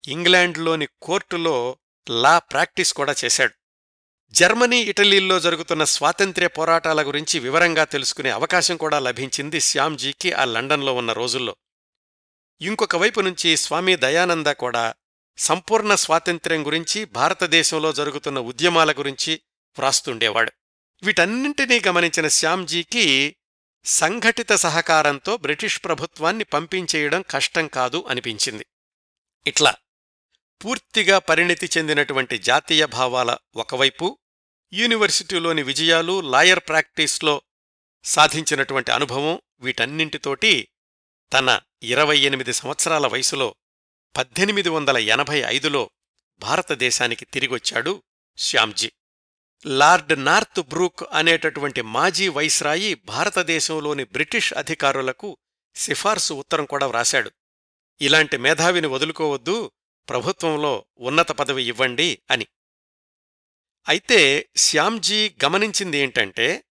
[0.08, 1.78] ఇంగ్లాండ్లోని కోర్టులో
[2.10, 3.52] లా ప్రాక్టీస్ కూడా చేశాడు.
[4.30, 11.12] జర్మనీ ఇటలీల్లో జరుగుతున్న స్వాతంత్ర్య పోరాటాల గురించి వివరంగా తెలుసుకునే అవకాశం కూడా లభించింది శ్యామ్జీకి ఆ లండన్లో ఉన్న
[11.12, 11.56] రోజుల్లో.
[12.60, 14.94] ఇంకొక వైపు నుంచి స్వామి దయానంద కూడా
[15.38, 19.40] సంపూర్ణ స్వాతంత్ర్యం గురించి భారతదేశంలో జరుగుతున్న ఉద్యమాల గురించి
[19.78, 20.52] వ్రాస్తుండేవాడు.
[21.02, 23.36] వీటన్నింటినీ గమనించిన శ్యామ్జీకి
[23.84, 28.66] సంఘటిత సహకారంతో బ్రిటిష్ ప్రభుత్వాన్ని పంపించేయడం కష్టం కాదు అనిపించింది.
[29.46, 29.74] ఇట్లా
[30.64, 34.18] పూర్తిగా పరిణితి చెందినటువంటి జాతీయ భావాల ఒకవైపు
[34.72, 37.42] యూనివర్సిటీలోని విజయాలు లాయర్ ప్రాక్టీస్లో
[38.04, 40.68] సాధించినటువంటి అనుభవం వీటన్నింటితోటి
[41.32, 43.54] తన ఇరవై ఎనిమిది సంవత్సరాల వయసులో
[44.16, 45.90] పద్దెనిమిది వందల ఎనభై ఐదులో
[46.38, 48.02] భారతదేశానికి తిరిగొచ్చాడు
[48.38, 48.92] శ్యామ్జీ.
[49.66, 55.38] లార్డ్ నార్త్ బ్రూక్ అనేటటువంటి మాజీ వైస్రాయి భారతదేశంలోని బ్రిటిష్ అధికారులకు
[55.74, 57.32] సిఫార్సు ఉత్తరం కూడా వ్రాశాడు.
[58.00, 59.72] ఇలాంటి మేధావిని వదులుకోవద్దు
[60.08, 62.46] ప్రభుత్వంలో ఉన్నత పదవి ఇవ్వండి అని.
[63.88, 66.64] అయితే శ్యామ్జీ గమనించిందేంటంటే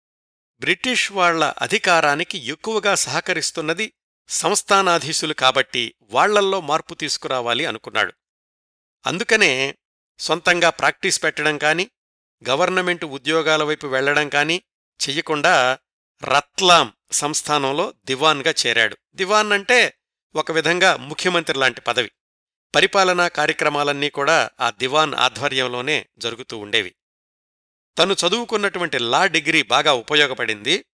[0.60, 3.94] బ్రిటిష్ వాళ్ళ అధికారానికి ఎక్కువగా సహకరిస్తున్నది
[4.30, 8.14] సంస్థానాధీశులు కాబట్టి వాళ్ళల్లో మార్పు తీసుకురావాలి అనుకున్నాడు.
[9.06, 9.78] అందుకనే
[10.20, 11.90] సొంతంగా ప్రాక్టీస్ పెట్టడం కాని
[12.50, 14.62] గవర్నమెంట్ ఉద్యోగాల వైపు వెళ్ళడం కాని
[15.08, 15.80] చెయ్యకుండా
[16.24, 18.98] రత్లాం సంస్థానంలో దివాన్గా చేరాడు.
[19.14, 19.94] దివాన్ అంటే
[20.36, 22.12] ఒక విధంగా ముఖ్యమంత్రి లాంటి పదవి.
[22.76, 26.96] పరిపాలనా కార్యక్రమాలన్నీ కూడా ఆ దివాన్ ఆధ్వర్యంలోనే జరుగుతూ ఉండేవి.
[27.98, 30.86] తను చదువుకున్నటువంటి లా డిగ్రీ బాగా ఉపయోగపడింది.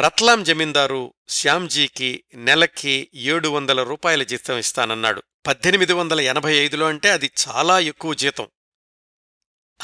[0.00, 5.22] రత్లాం జమీందారు శ్యామ్జీకి నెలకి ఏడు వందల రూపాయల జీతం ఇస్తానన్నాడు.
[5.46, 8.48] పద్దెనిమిది వందల ఎనభై ఐదులో అంటే అది చాలా ఎక్కువ జీతం.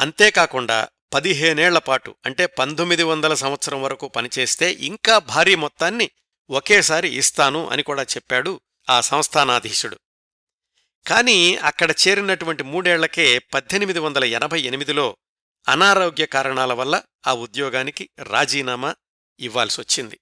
[0.00, 6.10] అంతేకాకుండా పదిహేనేళ్ళపాటు అంటే పంతొమ్మిది వందల సంవత్సరం వరకు పనిచేస్తే ఇంకా భారీ మొత్తాన్ని
[6.50, 9.98] ఒకేసారి ఇస్తాను అని కూడా చెప్పాడు ఆ సంస్థానాధీశుడు.
[11.06, 15.16] కాని అక్కడ చేరినటువంటి మూడేళ్ళకే పద్దెనిమిది వందల ఎనభై ఎనిమిదిలో
[15.68, 18.94] అనారోగ్య కారణాల వల్ల ఆ ఉద్యోగానికి రాజీనామా
[19.40, 20.20] ఇవ్వాల్సొచ్చింది.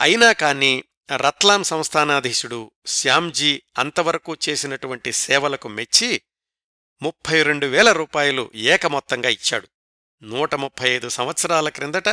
[0.00, 0.84] అయినా కాని
[1.16, 6.22] రత్లాం సంస్థానాధీశుడు శ్యామ్జీ అంతవరకు చేసినటువంటి సేవలకు మెచ్చి
[7.02, 9.68] ముప్పై రెండు వేల రూపాయలు ఏకమొత్తంగా ఇచ్చాడు.
[10.22, 12.08] నూట ముప్పై ఐదు సంవత్సరాల క్రిందట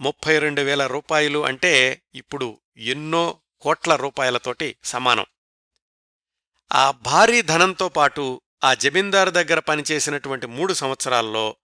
[0.00, 5.26] ముప్పై రెండు వేల రూపాయలు అంటే ఇప్పుడు ఎన్నో కోట్ల రూపాయలతోటి సమానం.
[6.72, 11.56] ఆ భారీ ధనంతో పాటు ఆ జమీందారు దగ్గర పనిచేసినటువంటి మూడు సంవత్సరాల్లో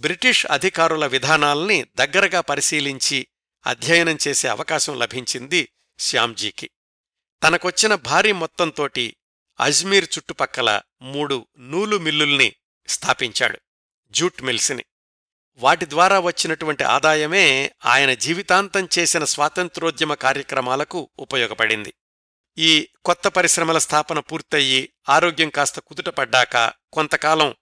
[0.00, 3.26] బ్రిటిష్ అధికారుల విధానాల్ని దగ్గరగా పరిశీలించి
[3.66, 6.70] అధ్యయనం చేసే అవకాశం లభించింది శ్యామ్జీకి.
[7.42, 9.16] తనకొచ్చిన భారీ మొత్తంతోటి
[9.60, 12.52] అజ్మీర్ చుట్టుపక్కల మూడు నూలు మిల్లుల్ని
[12.88, 13.58] స్థాపించాడు
[14.10, 14.84] జూట్ మిల్స్ని.
[15.54, 21.94] వాటి ద్వారా వచ్చినటువంటి ఆదాయమే ఆయన జీవితాంతం చేసిన స్వాతంత్రోద్యమ కార్యక్రమాలకు ఉపయోగపడింది.
[22.58, 27.54] ఈ కొత్త పరిశ్రమల స్థాపన పూర్తయి ఆరోగ్యం కాస్త కుదుటపడ్డాక కొంతకాలం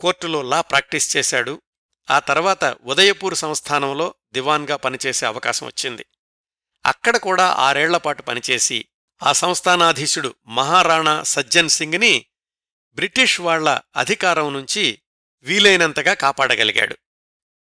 [0.00, 1.62] కోర్టులో లా ప్రాక్టీస్ చేశాడు.
[2.10, 6.04] ఆ తర్వాత ఉదయపూర్ సంస్థానంలో దివాన్గా పనిచేసే అవకాశం వచ్చింది.
[6.86, 8.84] అక్కడ కూడా ఆరేళ్ళపాటు పనిచేసి
[9.22, 12.26] ఆ సంస్థానాధీశుడు మహారాణా సజ్జన్ సింగ్ని
[12.94, 14.98] బ్రిటిష్ వాళ్ళ అధికారం నుంచి
[15.40, 16.96] వీలైనంతగా కాపాడగలిగాడు.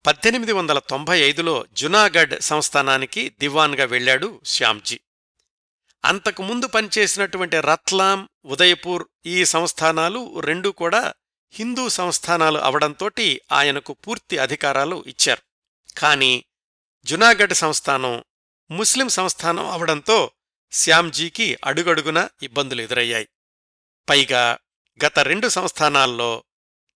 [0.07, 5.00] పద్దెనిమిది వందల తొంభై ఐదులో జునాగఢ్ సంస్థానానికి దివాన్గా వెళ్ళాడు శ్యామ్జీ.
[6.04, 11.14] అంతకుముందు పనిచేసినటువంటి రత్లాం ఉదయపూర్ ఈ సంస్థానాలు రెండూ కూడా
[11.50, 15.42] హిందూ సంస్థానాలు అవడంతోటి ఆయనకు పూర్తి అధికారాలు ఇచ్చారు.
[15.98, 16.44] కాని
[17.04, 18.24] జునాగఢ్ సంస్థానం
[18.70, 20.30] ముస్లిం సంస్థానం అవడంతో
[20.72, 23.28] శ్యామ్జీకి అడుగడుగున ఇబ్బందులు ఎదురయ్యాయి.
[24.09, 24.59] పైగా
[25.04, 26.44] గత రెండు సంస్థానాల్లో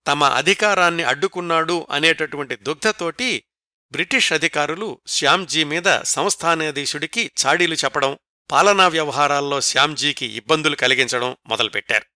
[0.07, 3.45] తమ అధికారాన్ని అడ్డుకున్నాడు అనేటటువంటి దుగ్ధతోటి
[3.93, 8.19] బ్రిటిష్ అధికారులు శ్యామ్జీ మీద సంస్థానాధీశుడికి చాడీలు చెప్పడం
[8.51, 12.07] పాలనా వ్యవహారాల్లో శ్యామ్జీకి ఇబ్బందులు కలిగించడం మొదలుపెట్టారు.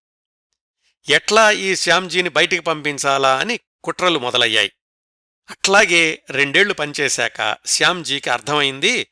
[1.11, 4.73] ఎట్లా ఈ శ్యామ్జీని బయటికి పంపించాలా అని కుట్రలు మొదలయ్యాయి.
[5.51, 9.09] అట్లాగే రెండేళ్ళు పనిచేశాక శ్యామ్జీకి అర్థమైంది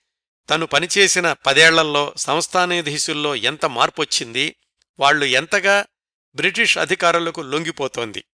[0.51, 4.57] తను పనిచేసిన పదేళ్ళల్లో సంస్థానాధీశుల్లో ఎంత మార్పొచ్చింది
[4.99, 5.87] వాళ్ళు ఎంతగా
[6.35, 8.25] బ్రిటిష్ అధికారులకు లొంగిపోతోంది.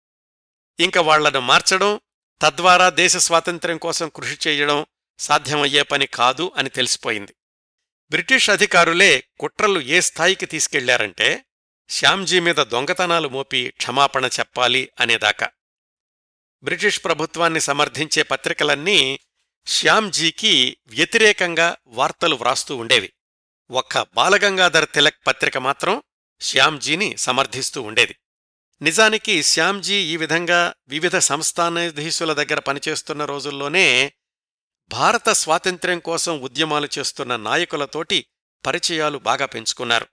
[0.80, 2.00] ఇంక వాళ్ళను మార్చడం
[2.42, 4.86] తద్వారా దేశ స్వాతంత్ర్యం కోసం కృషి చేయడం
[5.18, 7.34] సాధ్యమయ్యే పని కాదు అని తెలిసిపోయింది.
[8.10, 11.44] బ్రిటిష్ అధికారులే కుట్రలు ఏ స్థాయికి తీసుకెళ్ళారంటే
[11.88, 15.50] శ్యామ్జీ మీద దొంగతనాలు మోపి క్షమాపణ చెప్పాలి అనేదాకా.
[16.62, 19.20] బ్రిటిష్ ప్రభుత్వాన్ని సమర్థించే పత్రికలన్నీ
[19.66, 23.12] శ్యామ్జీకి వ్యతిరేకంగా వార్తలు వ్రాస్తూ ఉండేవి.
[23.70, 26.02] ఒక్క బాలగంగాధర్ తిలక్ పత్రిక మాత్రం
[26.40, 28.16] శ్యామ్జీని సమర్థిస్తూ ఉండేది.
[28.82, 34.12] నిజానికి శ్యామ్జీ ఈ విధంగా వివిధ సంస్థానాధీశుల దగ్గర పనిచేస్తున్న రోజుల్లోనే
[34.90, 38.26] భారత స్వాతంత్ర్యం కోసం ఉద్యమాలు చేస్తున్న నాయకులతోటి
[38.66, 40.06] పరిచయాలు బాగా పెంచుకున్నారు.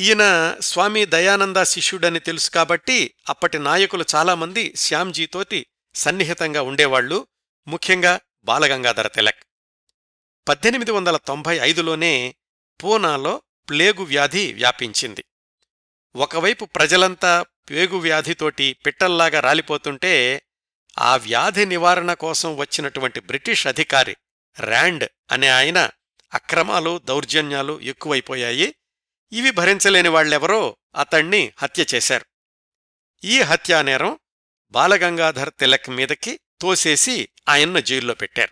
[0.00, 7.26] ఈయన స్వామి దయానంద శిష్యుడని తెలుసు కాబట్టి అప్పటి నాయకులు చాలామంది శ్యామ్జీతోటి సన్నిహితంగా ఉండేవాళ్ళు
[7.68, 9.44] ముఖ్యంగా బాలగంగాధర తిలక్.
[10.48, 12.34] పద్దెనిమిది వందల తొంభై ఐదులోనే
[12.84, 15.24] పూనాలో ప్లేగు వ్యాధి వ్యాపించింది.
[16.16, 20.42] ఒకవైపు ప్రజలంతా ప్లేగు వ్యాధితోటి పిట్టల్లాగా రాలిపోతుంటే
[20.98, 24.16] ఆ వ్యాధి నివారణ కోసం వచ్చినటువంటి బ్రిటిష్ అధికారి
[24.60, 25.90] ర్యాండ్ అనే ఆయన
[26.34, 28.74] అక్రమాలు దౌర్జన్యాలు ఎక్కువైపోయాయి.
[29.32, 32.26] ఇవి భరించలేని వాళ్ళెవరో అతణ్ణి హత్య చేశారు.
[33.24, 34.18] ఈ హత్యానేరం
[34.70, 38.50] బాలగంగాధర్ తిలక్ మీదకి తోసేసి ఆయన్ను జైల్లో పెట్టారు.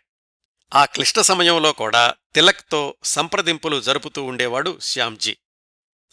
[0.75, 5.37] ఆ క్లిష్ట సమయంలో కూడా తిలక్తో సంప్రదింపులు జరుపుతూ ఉండేవాడు శ్యామ్జీ.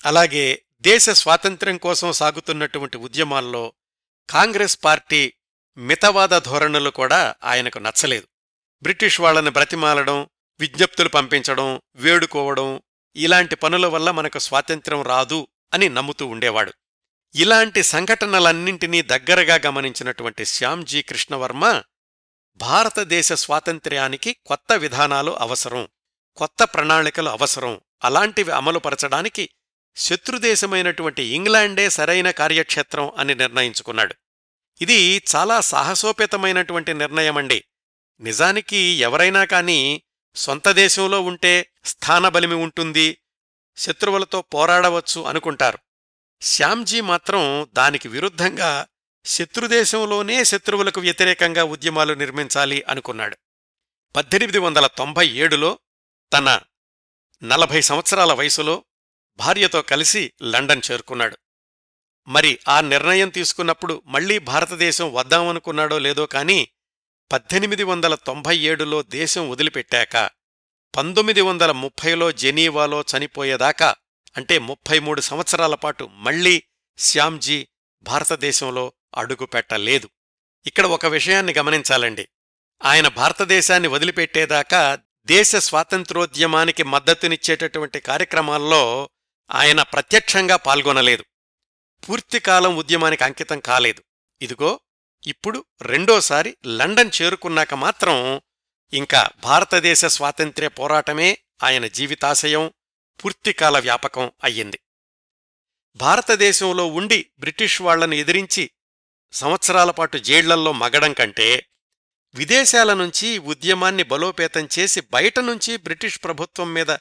[0.06, 3.74] అలాగే దేశ స్వాతంత్ర్యం కోసం సాగుతున్నటువంటి ఉద్యమాల్లో
[4.30, 5.34] కాంగ్రెస్ పార్టీ
[5.78, 8.28] మితవాద ధోరణులు కూడా ఆయనకు నచ్చలేదు.
[8.82, 12.82] బ్రిటిష్ వాళ్ళను బ్రతిమాలడం విజ్ఞప్తులు పంపించడం వేడుకోవడం
[13.16, 16.74] ఇలాంటి పనుల వల్ల మనకు స్వాతంత్ర్యం రాదు అని నమ్ముతూ ఉండేవాడు.
[17.36, 21.84] ఇలాంటి సంఘటనలన్నింటినీ దగ్గరగా గమనించినటువంటి శ్యామ్జీ కృష్ణవర్మ
[22.56, 25.88] భారతదేశ స్వాతంత్ర్యానికి కొత్త విధానాలు అవసరం
[26.38, 29.50] కొత్త ప్రణాళికలు అవసరం అలాంటివి అమలుపరచడానికి
[29.96, 34.16] శత్రుదేశమైనటువంటి ఇంగ్లాండే సరైన కార్యక్షేత్రం అని నిర్ణయించుకున్నాడు.
[34.82, 37.64] ఇది చాలా సాహసోపేతమైనటువంటి నిర్ణయమండి.
[38.20, 40.02] నిజానికి ఎవరైనా కాని
[40.36, 43.18] సొంత దేశంలో ఉంటే స్థానబలిమి ఉంటుంది
[43.78, 45.80] శత్రువులతో పోరాడవచ్చు అనుకుంటారు.
[46.42, 48.88] శ్యామ్జీ మాత్రం దానికి విరుద్ధంగా
[49.26, 53.38] శత్రుదేశంలోనే శత్రువులకు వ్యతిరేకంగా ఉద్యమాలు నిర్మించాలి అనుకున్నాడు.
[54.16, 55.80] పద్దెనిమిది వందల తొంభై ఏడులో
[56.34, 56.60] తన
[57.44, 58.84] నలభై సంవత్సరాల వయసులో
[59.38, 61.38] భార్యతో కలిసి లండన్ చేరుకున్నాడు.
[62.28, 66.68] మరి ఆ నిర్ణయం తీసుకున్నప్పుడు మళ్ళీ భారతదేశం వద్దామనుకున్నాడో లేదో కాని
[67.32, 70.30] పద్దెనిమిది వందల తొంభై ఏడులో దేశం వదిలిపెట్టాక
[70.96, 73.96] పంతొమ్మిది వందల ముప్పైలో జెనీవాలో చనిపోయేదాకా
[74.38, 76.64] అంటే ముప్పై మూడు సంవత్సరాల పాటు మళ్ళీ
[76.98, 77.68] శ్యామ్జీ
[78.04, 80.10] భారతదేశంలో అడుగుపెట్టలేదు.
[80.66, 82.28] ఇక్కడ ఒక విషయాన్ని గమనించాలండి.
[82.84, 89.10] ఆయన భారతదేశాన్ని వదిలిపెట్టేదాకా దేశ స్వాతంత్రోద్యమానికి మద్దతునిచ్చేటటువంటి కార్యక్రమాల్లో
[89.52, 91.26] ఆయన ప్రత్యక్షంగా పాల్గొనలేదు.
[92.10, 94.04] పూర్తికాలం ఉద్యమానికి అంకితం కాలేదు.
[94.42, 94.80] ఇదిగో
[95.28, 98.42] ఇప్పుడు రెండోసారి లండన్ చేరుకున్నాక మాత్రం
[98.94, 102.72] ఇంకా భారతదేశ స్వాతంత్ర్య పోరాటమే ఆయన జీవితాశయం
[103.24, 104.80] పూర్తికాల వ్యాపకం అయ్యింది.
[105.96, 108.72] భారతదేశంలో ఉండి బ్రిటిష్ వాళ్ళను ఎదిరించి
[109.32, 111.68] సంవత్సరాల పాటు జైళ్ళల్లో మగడం కంటే
[112.36, 116.92] విదేశాల నుంచి ఉద్యమాన్ని బలోపేతం చేసి బయట నుంచి బ్రిటిష్ ప్రభుత్వం మీద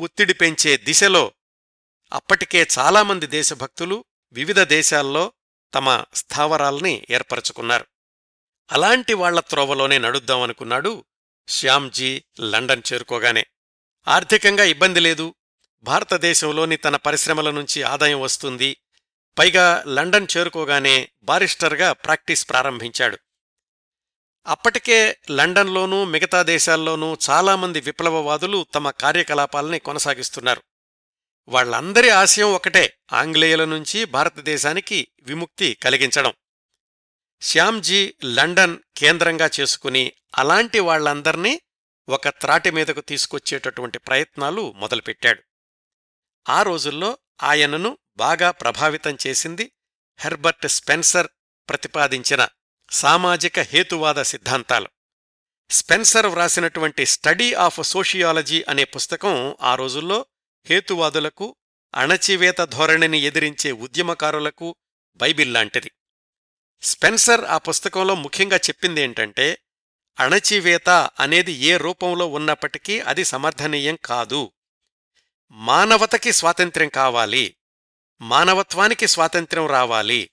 [0.00, 1.32] ఒత్తిడి పెంచే దిశలో
[2.12, 5.32] అప్పటికే చాలామంది దేశభక్తులు వివిధ దేశాల్లో
[5.74, 7.86] తమ స్థావరాల్ని ఏర్పరచుకున్నారు.
[8.72, 11.04] అలాంటి వాళ్ళ త్రోవలోనే నడుద్దామనుకున్నాడు
[11.48, 13.46] శ్యామ్జీ లండన్ చేరుకోగానే.
[14.08, 15.34] ఆర్థికంగా ఇబ్బంది లేదు.
[15.82, 18.76] భారతదేశంలోని తన పరిశ్రమల నుంచి ఆదాయం వస్తుంది.
[19.38, 23.18] పైగా లండన్ చేరుకోగానే బారిస్టర్గా ప్రాక్టీస్ ప్రారంభించాడు.
[24.46, 30.62] అప్పటికే లండన్లోనూ మిగతా దేశాల్లోనూ చాలామంది విప్లవవాదులు తమ కార్యకలాపాలని కొనసాగిస్తున్నారు.
[31.48, 36.32] వాళ్ళందరి ఆశయం ఒకటే ఆంగ్లేయుల నుంచి భారతదేశానికి విముక్తి కలిగించడం.
[37.40, 41.60] శ్యామ్జీ లండన్ కేంద్రంగా చేసుకుని అలాంటి వాళ్ళందర్నీ
[42.08, 45.42] ఒక త్రాటి మీదకు తీసుకొచ్చేటటువంటి ప్రయత్నాలు మొదలుపెట్టాడు.
[46.48, 49.72] ఆ రోజుల్లో ఆయనను బాగా ప్రభావితం చేసింది
[50.18, 51.26] హెర్బర్ట్ స్పెన్సర్
[51.68, 52.48] ప్రతిపాదించిన
[52.90, 54.88] సామాజిక హేతువాద సిద్ధాంతాలు.
[55.70, 60.26] స్పెన్సర్ వ్రాసినటువంటి స్టడీ ఆఫ్ సోషియాలజీ అనే పుస్తకం ఆ రోజుల్లో
[60.66, 61.56] హేతువాదులకు
[61.94, 64.76] అణచివేత ధోరణిని ఎదిరించే ఉద్యమకారులకు
[65.16, 65.90] బైబిల్ లాంటిది.
[66.82, 69.58] స్పెన్సర్ ఆ పుస్తకంలో ముఖ్యంగా చెప్పిందేంటంటే
[70.20, 70.88] అణచివేత
[71.20, 74.52] అనేది ఏ రూపంలో ఉన్నప్పటికీ అది సమర్థనీయం కాదు.
[75.50, 77.56] మానవతకి స్వాతంత్ర్యం కావాలి.
[78.20, 80.30] మానవత్వానికి స్వాతంత్ర్యం రావాలి.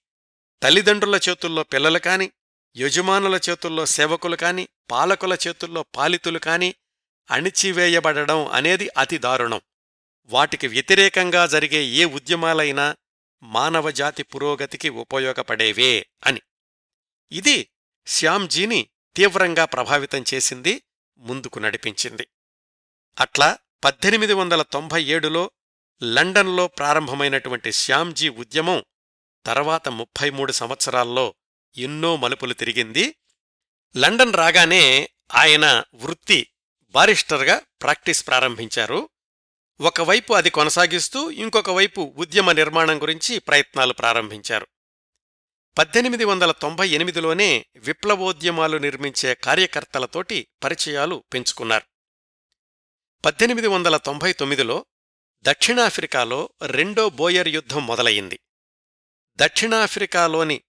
[0.63, 2.31] తల్లిదండ్రుల చేతుల్లో పిల్లలు కాని
[2.77, 6.75] యజమానుల చేతుల్లో సేవకులు కాని పాలకుల చేతుల్లో పాలితులు కాని
[7.31, 9.61] అణిచివేయబడడం అనేది అతి దారుణం.
[10.29, 12.95] వాటికి వ్యతిరేకంగా జరిగే ఏ ఉద్యమాలైనా
[13.43, 16.41] మానవజాతి పురోగతికి ఉపయోగపడేవే అని.
[17.31, 17.69] ఇది
[18.07, 20.81] శ్యామ్జీని తీవ్రంగా ప్రభావితం చేసింది
[21.17, 22.27] ముందుకు నడిపించింది.
[23.19, 25.51] అట్లా పద్దెనిమిది వందల తొంభై ఏడులో
[26.03, 28.83] లండన్లో ప్రారంభమైనటువంటి శ్యామ్జీ ఉద్యమం
[29.45, 31.35] తర్వాత ముప్పై మూడు సంవత్సరాల్లో
[31.77, 33.15] ఎన్నో మలుపులు తిరిగింది.
[33.97, 36.47] లండన్ రాగానే ఆయన వృత్తి
[36.85, 39.09] బారిస్టర్గా ప్రాక్టీస్ ప్రారంభించారు.
[39.81, 44.67] ఒకవైపు అది కొనసాగిస్తూ ఇంకొక వైపు ఉద్యమ నిర్మాణం గురించి ప్రయత్నాలు ప్రారంభించారు.
[45.77, 51.85] పద్దెనిమిది వందల తొంభై ఎనిమిదిలోనే విప్లవోద్యమాలు నిర్మించే కార్యకర్తలతోటి పరిచయాలు పెంచుకున్నారు.
[53.25, 54.85] పద్దెనిమిది వందల తొంభై తొమ్మిదిలో
[55.43, 58.39] దక్షిణాఫ్రికాలో రెండో బోయర్ యుద్ధం మొదలయింది
[59.35, 60.61] దక్షిణాఫ్రికాలోని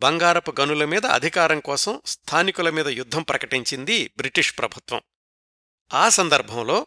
[0.00, 5.00] బంగారపు గనుల మీద అధికారం కోసం స్థానికుల మీద యుద్ధం ప్రకటించింది బ్రిటిష్ ప్రభుత్వం.
[5.94, 6.86] ఆ సందర్భంలో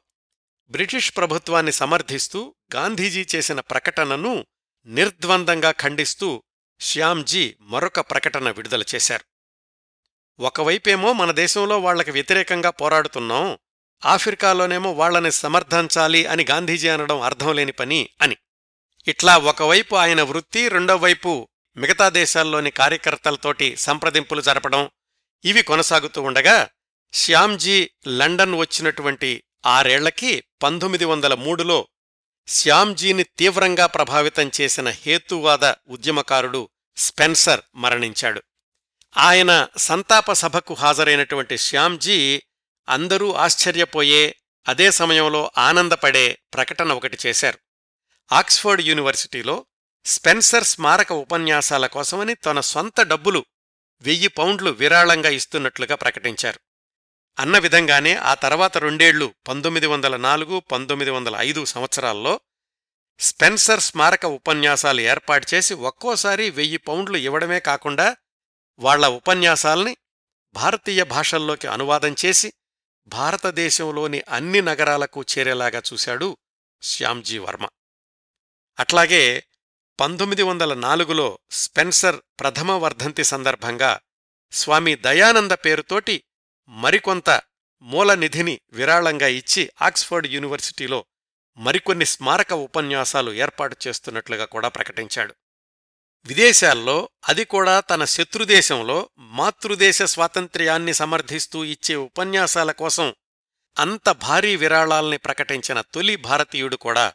[0.72, 4.46] బ్రిటిష్ ప్రభుత్వాన్ని సమర్థిస్తూ గాంధీజీ చేసిన ప్రకటనను
[4.86, 6.44] నిర్ద్వందంగా ఖండిస్తూ
[6.80, 9.26] శ్యామ్జీ మరొక ప్రకటన విడుదల చేశారు.
[10.40, 13.58] ఒకవైపేమో మన దేశంలో వాళ్ళకి వ్యతిరేకంగా పోరాడుతున్నాం
[14.06, 18.38] ఆఫ్రికాలోనేమో వాళ్ళని సమర్థించాలి అని గాంధీజీ అనడం అర్థంలేని పని అని.
[19.08, 24.90] ఇట్లా ఒకవైపు ఆయన వృత్తి రెండోవైపు మిగతా దేశాల్లోని కార్యకర్తలతోటి సంప్రదింపులు జరపడం
[25.46, 26.70] ఇవి కొనసాగుతూ ఉండగా
[27.14, 31.88] శ్యామ్జీ లండన్ వచ్చినటువంటి ఆరేళ్ళకి పంతొమ్మిది వందల మూడులో
[32.48, 38.44] శ్యామ్జీని తీవ్రంగా ప్రభావితం చేసిన హేతువాద ఉద్యమకారుడు స్పెన్సర్ మరణించాడు.
[39.18, 42.42] ఆయన సంతాప సభకు హాజరైనటువంటి శ్యామ్జీ
[42.90, 44.36] అందరూ ఆశ్చర్యపోయే
[44.68, 47.60] అదే సమయంలో ఆనందపడే ప్రకటన ఒకటి చేశారు.
[48.32, 49.66] ఆక్స్ఫర్డ్ యూనివర్సిటీలో
[50.06, 53.46] స్పెన్సర్ స్మారక ఉపన్యాసాల కోసమని తన సొంత డబ్బులు
[54.02, 56.60] వెయ్యి పౌండ్లు విరాళంగా ఇస్తున్నట్లుగా ప్రకటించారు.
[57.40, 62.42] అన్న విధంగానే ఆ తర్వాత రెండేళ్ళు పంతొమ్మిది వందల నాలుగు పంతొమ్మిది వందల ఐదు సంవత్సరాల్లో
[63.20, 68.18] స్పెన్సర్ స్మారక ఉపన్యాసాలు ఏర్పాటు చేసి ఒక్కోసారి వెయ్యి పౌండ్లు ఇవ్వడమే కాకుండా
[68.80, 69.98] వాళ్ళ ఉపన్యాసాల్ని
[70.54, 72.54] భారతీయ భాషల్లోకి అనువాదం చేసి
[73.08, 76.38] భారతదేశంలోని అన్ని నగరాలకు చేరేలాగా చూశాడు
[76.82, 77.70] శ్యామ్జీ వర్మ.
[78.80, 79.44] అట్లాగే
[80.00, 84.00] పంతొమ్మిది వందల నాలుగులో స్పెన్సర్ ప్రథమ వర్ధంతి సందర్భంగా
[84.52, 86.24] స్వామి దయానంద పేరుతోటి
[86.70, 87.42] మరికొంత
[87.82, 91.06] మూలనిధిని విరాళంగా ఇచ్చి ఆక్స్ఫర్డ్ యూనివర్సిటీలో
[91.58, 95.36] మరికొన్ని స్మారక ఉపన్యాసాలు ఏర్పాటు చేస్తున్నట్లుగా కూడా ప్రకటించాడు.
[96.26, 103.16] విదేశాల్లో అది కూడా తన శత్రుదేశంలో మాతృదేశ స్వాతంత్ర్యాన్ని సమర్థిస్తూ ఇచ్చే ఉపన్యాసాల కోసం
[103.80, 107.14] అంత భారీ విరాళాల్ని ప్రకటించిన తొలి భారతీయుడు కూడా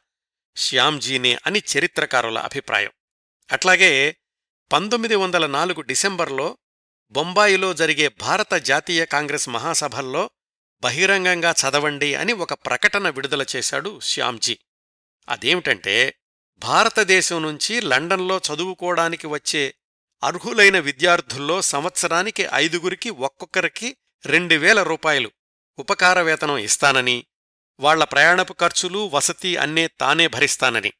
[0.57, 2.91] శ్యామ్జీనే అని చరిత్రకారుల అభిప్రాయం.
[3.53, 4.17] అట్లాగే
[4.73, 6.59] పంతొమ్మిది వందల నాలుగు డిసెంబర్లో
[7.11, 10.31] బొంబాయిలో జరిగే భారత జాతీయ కాంగ్రెస్ మహాసభల్లో
[10.83, 14.59] బహిరంగంగా చదవండి అని ఒక ప్రకటన విడుదల చేశాడు శ్యామ్జీ.
[15.29, 16.15] అదేమిటంటే
[16.57, 19.75] భారతదేశం నుంచి లండన్లో చదువుకోవడానికి వచ్చే
[20.25, 25.31] అర్హులైన విద్యార్థుల్లో సంవత్సరానికి ఐదుగురికి ఒక్కొక్కరికి రెండు వేల రూపాయలు
[25.79, 27.27] ఉపకార వేతనం ఇస్తానని
[27.81, 30.93] వాళ్ళ ప్రయాణపు ఖర్చులు వసతి అన్నే తానే భరిస్తానని.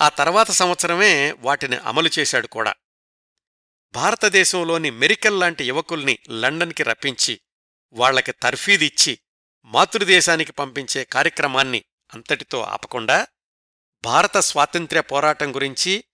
[0.00, 2.74] ఆ తర్వాత సంవత్సరమే వాటిని అమలు చేశాడు కూడా.
[3.94, 7.40] భారతదేశంలోని మెరికల్ లాంటి యువకుల్ని లండన్కి రప్పించి
[7.92, 9.18] వాళ్ళకి తర్ఫీదిచ్చి
[9.64, 13.26] మాతృదేశానికి పంపించే కార్యక్రమాన్ని అంతటితో ఆపకుండా
[14.04, 16.04] భారత స్వాతంత్ర్య పోరాటం గురించి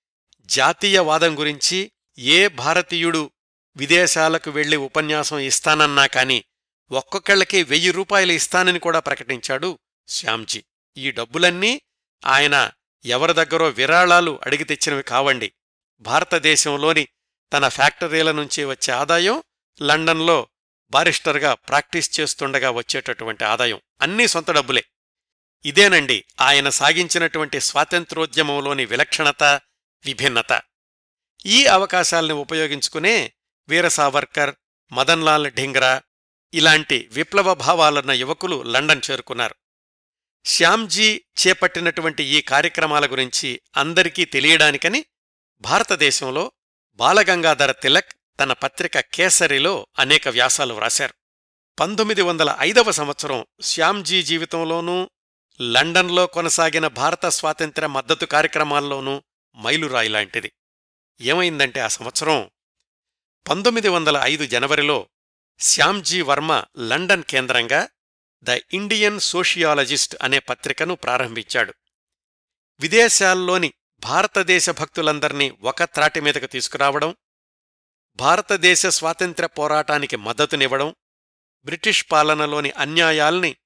[0.40, 3.30] జాతీయవాదం గురించి ఏ భారతీయుడు
[3.76, 6.44] విదేశాలకు వెళ్ళి ఉపన్యాసం ఇస్తానన్నా కాని
[6.92, 10.64] ఒక్కొక్కళ్ళకి వెయ్యి రూపాయలు ఇస్తానని కూడా ప్రకటించాడు శ్యామ్జీ.
[10.96, 11.80] ఈ డబ్బులన్నీ
[12.26, 12.70] ఆయన
[13.04, 15.52] ఎవరి దగ్గరో విరాళాలు అడిగి తెచ్చినవి కావండి.
[16.00, 17.08] భారతదేశంలోని
[17.52, 19.42] తన ఫ్యాక్టరీల నుంచి వచ్చే ఆదాయం
[19.82, 20.48] లండన్లో
[20.90, 23.80] బారిస్టర్గా ప్రాక్టీస్ చేస్తుండగా వచ్చేటటువంటి ఆదాయం.
[24.00, 24.84] అన్నీ సొంత డబ్బులే.
[25.64, 29.42] ఇదేనండి ఆయన సాగించినటువంటి స్వాతంత్రోద్యమంలోని విలక్షణత
[30.04, 30.60] విభిన్నత.
[31.46, 33.32] ఈ అవకాశాల్ని ఉపయోగించుకునే
[33.68, 34.54] వీర సావర్కర్
[34.92, 36.02] మదన్లాల్ ఢింగ్రా
[36.54, 39.54] ఇలాంటి విప్లవ భావాలున్న యువకులు లండన్ చేరుకున్నారు.
[40.44, 45.04] శ్యామ్జీ చేపట్టినటువంటి ఈ కార్యక్రమాల గురించి అందరికీ తెలియడానికని
[45.60, 46.52] భారతదేశంలో
[46.98, 51.14] బాలగంగాధర తిలక్ తన పత్రిక కేసరిలో అనేక వ్యాసాలు వ్రాశారు.
[51.80, 55.10] పంతొమ్మిది వందల ఐదవ సంవత్సరం శ్యామ్జీ జీవితంలోనూ
[55.60, 59.22] లండన్లో కొనసాగిన భారత స్వాతంత్ర్య మద్దతు కార్యక్రమాల్లోనూ
[59.56, 60.52] మైలురాయి లాంటిది.
[61.20, 62.50] ఏమైందంటే ఆ సంవత్సరం
[63.48, 65.08] పంతొమ్మిది వందల ఐదు జనవరిలో
[65.58, 67.88] శ్యామ్జీ వర్మ లండన్ కేంద్రంగా
[68.42, 71.74] ద ఇండియన్ సోషియాలజిస్ట్ అనే పత్రికను ప్రారంభించాడు.
[72.80, 77.16] విదేశాల్లోని భారతదేశ భక్తులందర్నీ ఒక త్రాటి మీదకు తీసుకురావడం
[78.16, 80.94] భారతదేశ స్వాతంత్ర్య పోరాటానికి మద్దతునివ్వడం
[81.64, 83.56] బ్రిటిష్ పాలనలోని అన్యాయాల్ని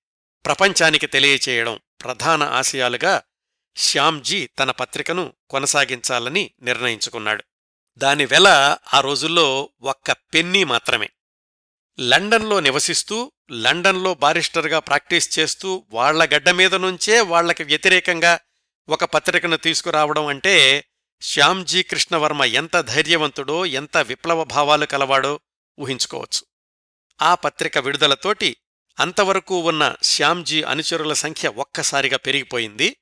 [0.46, 3.22] ప్రపంచానికి తెలియచేయడం ప్రధాన ఆశయాలుగా
[3.76, 7.44] శ్యామ్జీ తన పత్రికను కొనసాగించాలని నిర్ణయించుకున్నాడు.
[7.96, 11.10] దాని వెల ఆ రోజుల్లో ఒక్క పెన్నీ మాత్రమే.
[12.00, 18.40] లండన్లో నివసిస్తూ లండన్లో బారిస్టర్గా ప్రాక్టీస్ చేస్తూ వాళ్ళ గడ్డ మీద నుంచే వాళ్ళకి వ్యతిరేకంగా
[18.88, 20.84] ఒక పత్రికను తీసుకురావడం అంటే
[21.20, 25.40] శ్యామ్జీ కృష్ణవర్మ ఎంత ధైర్యవంతుడో ఎంత విప్లవ భావాలు కలవాడో
[25.78, 26.46] ఊహించుకోవచ్చు.
[27.22, 28.56] ఆ పత్రిక విడుదలతోటి
[29.00, 32.96] అంతవరకు ఉన్న శ్యామ్జీ అనుచరుల సంఖ్య ఒక్కసారిగా పెరిగిపోయింది.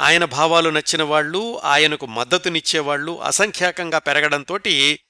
[0.00, 5.00] ఆయన భావాలు నచ్చినవాళ్ళు ఆయనకు మద్దతునిచ్చేవాళ్ళు అసంఖ్యాకంగా పెరగడంతోటి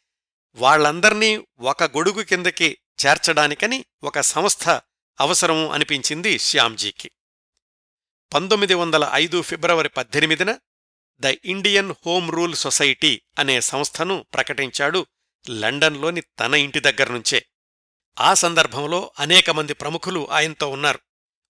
[0.55, 4.69] వాళ్ళందర్నీ ఒక గొడుగు కిందకి చేర్చడానికని ఒక సంస్థ
[5.21, 7.11] అవసరం అనిపించింది శ్యామ్జీకి.
[8.35, 10.59] పంతొమ్మిది వందల ఐదు ఫిబ్రవరి పద్దెనిమిదిన
[11.21, 15.07] the Indian home rule society అనే సంస్థను ప్రకటించాడు
[15.51, 17.47] లండన్లోని తన ఇంటి దగ్గర్నుంచే
[18.21, 20.99] ఆ సందర్భంలో అనేక మంది ప్రముఖులు ఆయనతో ఉన్నారు.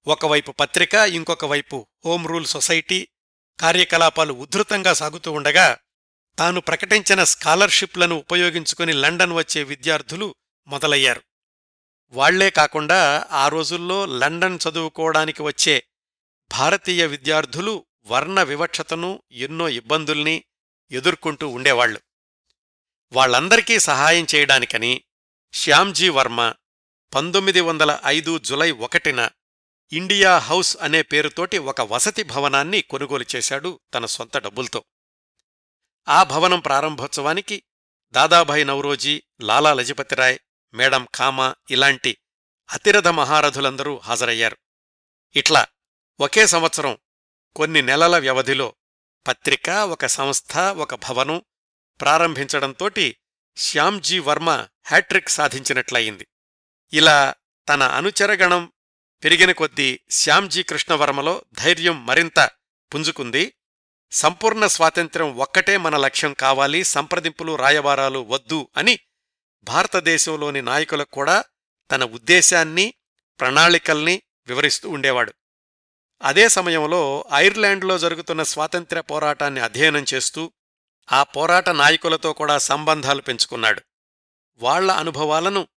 [0.06, 3.08] ఒకవైపు పత్రిక ఇంకొక వైపు హోమ్ రూల్ సొసైటీ
[3.60, 5.78] కార్యకలాపాలు ఉధృతంగా సాగుతూ ఉండగా
[6.38, 10.34] తాను ప్రకటించిన స్కాలర్షిప్లను ఉపయోగించుకుని లండన్ వచ్చే విద్యార్థులు
[10.66, 11.22] మొదలయ్యారు.
[12.10, 15.84] వాళ్ళే కాకుండా ఆ రోజుల్లో లండన్ చదువుకోవడానికి వచ్చే
[16.50, 20.44] భారతీయ విద్యార్థులు వర్ణ వివక్షతను ఎన్నో ఇబ్బందుల్ని
[20.90, 22.00] ఎదుర్కొంటూ ఉండేవాళ్ళు
[23.12, 25.04] వాళ్ళందరికీ సహాయం చేయడానికని
[25.52, 26.54] శ్యామ్జీ వర్మ
[27.14, 29.30] పంతొమ్మిది వందల ఐదు జులై ఒకటిన
[29.92, 34.84] ఇండియా హౌస్ అనే పేరుతోటి ఒక వసతి భవనాన్ని కొనుగోలు చేశాడు తన సొంత డబ్బులతో.
[36.08, 37.62] ఆ భవనం ప్రారంభోత్సవానికి
[38.10, 40.38] దాదాభాయ్ నౌరోజీ లాలా లజపతిరాయ్
[40.74, 42.18] మేడం కామా ఇలాంటి
[42.72, 44.56] అతిరథ మహారథులందరూ హాజరయ్యారు.
[45.36, 45.66] ఇట్లా
[46.20, 46.98] ఒకే సంవత్సరం
[47.56, 48.74] కొన్ని నెలల వ్యవధిలో
[49.26, 51.42] పత్రిక ఒక సంస్థ ఒక భవనం
[52.00, 53.16] ప్రారంభించడంతోటి
[53.56, 56.26] శ్యామ్జీ వర్మ హ్యాట్రిక్ సాధించినట్లయింది.
[56.92, 57.34] ఇలా
[57.68, 58.72] తన అనుచరగణం
[59.24, 62.50] పెరిగిన కొద్దీ శ్యామ్జీ కృష్ణవర్మలో ధైర్యం మరింత
[62.94, 63.54] పుంజుకుంది.
[64.12, 68.98] సంపూర్ణ స్వాతంత్ర్యం ఒక్కటే మన లక్ష్యం కావాలి సంప్రదింపులు రాయబారాలు వద్దు అని
[69.64, 71.44] భారతదేశంలోని నాయకులకు కూడా
[71.90, 72.94] తన ఉద్దేశాన్ని
[73.40, 75.34] ప్రణాళికల్ని వివరిస్తూ ఉండేవాడు.
[76.22, 80.52] అదే సమయంలో ఐర్లాండ్లో జరుగుతున్న స్వాతంత్ర్య పోరాటాన్ని అధ్యయనం చేస్తూ
[81.12, 83.82] ఆ పోరాట నాయకులతో కూడా సంబంధాలు పెంచుకున్నాడు.
[84.56, 85.68] వాళ్ళ అనుభవాలను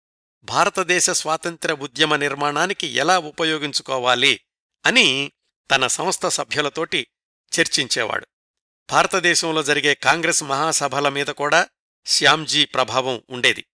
[0.43, 4.39] భారతదేశ స్వాతంత్ర్య ఉద్యమ నిర్మాణానికి ఎలా ఉపయోగించుకోవాలి
[4.85, 5.31] అని
[5.71, 7.07] తన సంస్థ సభ్యులతోటి
[7.59, 8.27] చర్చించేవాడు.
[8.91, 11.67] భారతదేశంలో జరిగే కాంగ్రెస్ మహాసభల మీద కూడా
[12.05, 13.65] శ్యామ్జీ ప్రభావం ఉండేది.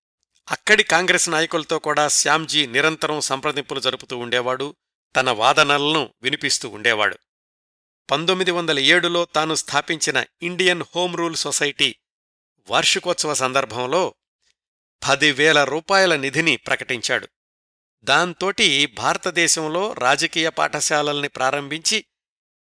[0.51, 4.75] అక్కడి కాంగ్రెస్ నాయకులతో కూడా శ్యామ్జీ నిరంతరం సంప్రదింపులు జరుపుతూ ఉండేవాడు.
[5.15, 7.17] తన వాదనలను వినిపిస్తూ ఉండేవాడు.
[8.11, 11.95] పంతొమ్మిది వందల ఏడులో తాను స్థాపించిన ఇండియన్ హోం రూల్ సొసైటీ
[12.69, 14.15] వార్షికోత్సవ సందర్భంలో
[15.07, 17.27] పదివేల రూపాయల నిధిని ప్రకటించాడు.
[18.03, 22.05] దాంతోటి భారతదేశంలో రాజకీయ పాఠశాలల్ని ప్రారంభించి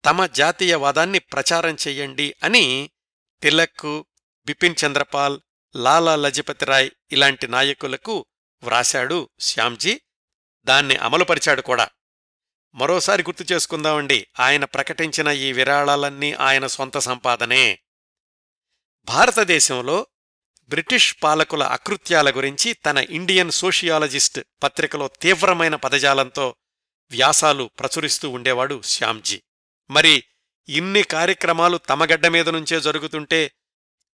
[0.05, 2.91] తమ జాతీయవాదాన్ని ప్రచారం చెయ్యండి అని
[3.43, 4.07] తిలక్కు
[4.47, 5.41] బిపిన్ చంద్రపాల్
[5.77, 8.27] లాలా లజపతిరాయ్ ఇలాంటి నాయకులకు
[8.63, 10.01] వ్రాశాడు శ్యామ్జీ.
[10.65, 11.89] దాన్ని అమలుపరిచాడు కూడా.
[12.75, 14.27] మరోసారి గుర్తు చేసుకుందామండి.
[14.41, 17.79] ఆయన ప్రకటించిన ఈ విరాళాలన్నీ ఆయన సొంత సంపాదనే.
[19.05, 20.07] భారతదేశంలో
[20.69, 26.55] బ్రిటిష్ పాలకుల అకృత్యాల గురించి తన ఇండియన్ సోషియాలజిస్ట్ పత్రికలో తీవ్రమైన పదజాలంతో
[27.11, 29.43] వ్యాసాలు ప్రచురిస్తూ ఉండేవాడు శ్యామ్జీ.
[29.91, 30.25] మరి
[30.69, 33.53] ఇన్ని కార్యక్రమాలు తమగడ్డ మీద నుంచే జరుగుతుంటే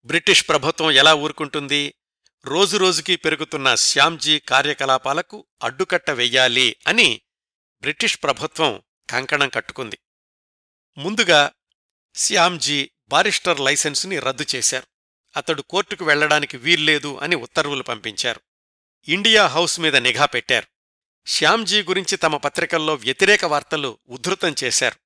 [0.05, 1.95] బ్రిటిష్ ప్రభుత్వం ఎలా ఊరుకుంటుంది?
[2.45, 7.21] రోజురోజుకీ పెరుగుతున్న శ్యామ్జీ కార్యకలాపాలకు అడ్డుకట్ట వెయ్యాలి అని
[7.83, 9.99] బ్రిటిష్ ప్రభుత్వం కంకణం కట్టుకుంది.
[10.99, 11.53] ముందుగా
[12.15, 14.87] శ్యామ్జీ బారిస్టర్ లైసెన్సుని రద్దు చేశారు.
[15.37, 18.41] అతడు కోర్టుకు వెళ్ళడానికి వీల్లేదు అని ఉత్తర్వులు పంపించారు.
[19.09, 20.67] ఇండియా హౌస్ మీద నిఘా పెట్టారు.
[21.27, 24.97] శ్యామ్జీ గురించి తమ పత్రికల్లో వ్యతిరేక వార్తలు ఉద్ధృతం చేశారు.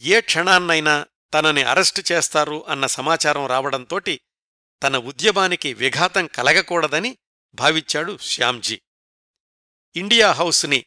[0.00, 4.20] ఏ క్షణాన్నైనా తనని అరెస్టు చేస్తారు అన్న సమాచారం రావడంతోటి
[4.82, 7.18] తన ఉద్యమానికి విఘాతం కలగకూడదని
[7.54, 8.80] భావించాడు శ్యామ్జీ.
[9.96, 10.84] ఇండియా హౌస్ని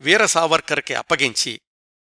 [0.00, 1.60] వీర సావర్కర్కి అప్పగించి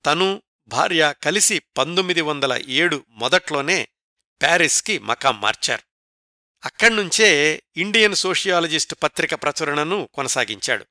[0.06, 3.88] తను భార్య కలిసి పంతొమ్మిది వందల ఏడు మొదట్లోనే
[4.42, 5.82] ప్యారిస్కి మకాం మార్చారు.
[6.66, 10.86] అక్కడ్నుంచే ఇండియన్ సోషియాలజిస్ట్ పత్రిక ప్రచురణను కొనసాగించాడు.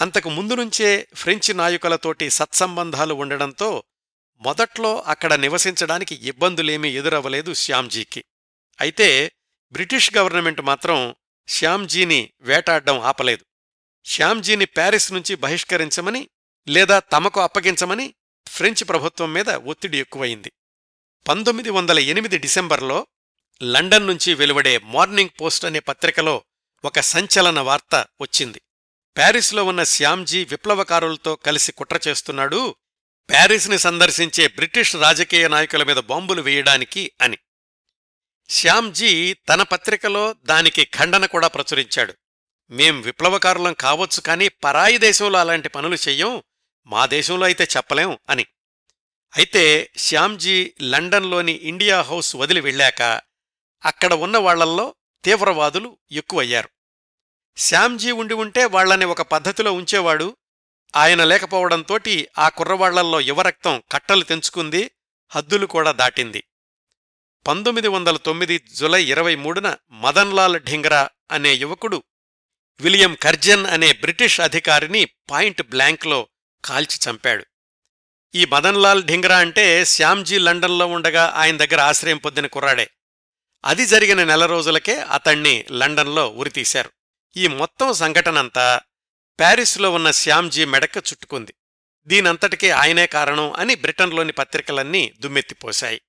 [0.00, 3.82] అంతకు ముందు నుంచే ఫ్రెంచ్ నాయకులతోటి సత్సంబంధాలు ఉండడంతో
[4.36, 8.24] మొదట్లో అక్కడ నివసించడానికి ఇబ్బందులేమీ ఎదురవ్వలేదు శ్యామ్జీకి.
[8.80, 9.32] అయితే
[9.72, 11.14] బ్రిటిష్ గవర్నమెంట్ మాత్రం
[11.48, 13.44] శ్యామ్జీని వేటాడ్డం ఆపలేదు.
[14.04, 16.28] శ్యామ్జీని ప్యారిస్ నుంచి బహిష్కరించమని
[16.68, 18.14] లేదా తమకు అప్పగించమని
[18.46, 20.52] ఫ్రెంచ్ ప్రభుత్వం మీద ఒత్తిడి ఎక్కువయింది
[21.28, 23.06] పంతొమ్మిది వందల ఎనిమిది డిసెంబర్లో
[23.62, 26.44] లండన్ నుంచి వెలువడే మార్నింగ్ పోస్ట్ అనే పత్రికలో
[26.84, 28.60] ఒక సంచలన వార్త వచ్చింది.
[29.16, 32.76] ప్యారిస్లో ఉన్న శ్యామ్జీ విప్లవకారులతో కలిసి కుట్ర చేస్తున్నాడు
[33.30, 37.38] ప్యారిస్ని సందర్శించే బ్రిటిష్ రాజకీయ నాయకుల మీద బాంబులు వేయడానికి అని.
[38.48, 42.14] శ్యామ్జీ తన పత్రికలో దానికి ఖండన కూడా ప్రచురించాడు.
[42.70, 46.42] మేం విప్లవకారులం కావచ్చు కానీ పరాయి దేశంలో అలాంటి పనులు చెయ్యం
[46.86, 48.46] మా దేశంలో అయితే చెప్పలేం అని.
[49.36, 53.02] అయితే శ్యామ్జీ లండన్లోని ఇండియా హౌస్ వదిలి వెళ్ళాక
[53.84, 54.94] అక్కడ ఉన్న వాళ్ళల్లో
[55.24, 56.68] తీవ్రవాదులు ఎక్కువయ్యారు.
[57.56, 60.36] శ్యామ్జీ ఉండి ఉంటే వాళ్ళని ఒక పద్ధతిలో ఉంచేవాడు
[60.96, 64.90] ఆయన లేకపోవడంతోటి ఆ కుర్రవాళ్ళల్లో యువరక్తం కట్టలు తెంచుకుంది
[65.30, 66.44] హద్దులు కూడా దాటింది.
[67.46, 72.02] పంతొమ్మిది వందల తొమ్మిది జులై ఇరవై మూడున మదన్లాల్ ఢింగ్రా అనే యువకుడు
[72.80, 76.28] విలియం కర్జన్ అనే బ్రిటిష్ అధికారిని పాయింట్ బ్లాంక్లో
[76.64, 77.46] కాల్చి చంపాడు.
[78.34, 82.90] ఈ మదన్లాల్ ఢింగ్రా అంటే శ్యామ్జీ లండన్లో ఉండగా ఆయన దగ్గర ఆశ్రయం పొందిన కుర్రాడే.
[83.64, 86.90] అది జరిగిన నెల రోజులకే అతణ్ణి లండన్లో ఉరితీశారు.
[87.36, 88.80] ఈ మొత్తం సంఘటనంతా
[89.38, 91.54] ప్యారిస్లో ఉన్న శ్యామ్జీ మెడక చుట్టుకుంది.
[92.06, 96.00] దీనంతటికీ ఆయనే కారణం అని బ్రిటన్లోని పత్రికలన్నీ దుమ్మెత్తిపోశాయి.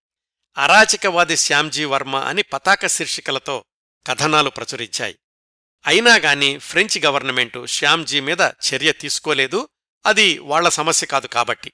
[0.57, 3.65] అరాచకవాది శ్యామ్జీ వర్మ అని పతాక శీర్షికలతో
[4.07, 5.15] కథనాలు ప్రచురించాయి.
[5.87, 9.69] అయినాగాని ఫ్రెంచ్ గవర్నమెంటు శ్యామ్జీ మీద చర్య తీసుకోలేదు.
[10.05, 11.73] అది వాళ్ళ సమస్య కాదు కాబట్టి.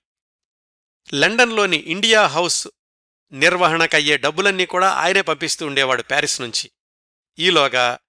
[1.13, 2.67] లండన్లోని ఇండియా హౌస్
[3.31, 6.71] నిర్వహణకయ్యే డబ్బులన్నీ కూడా ఆయనే పంపిస్తూ ఉండేవాడు ప్యారిస్ నుంచి.
[7.39, 7.99] ఈలోగా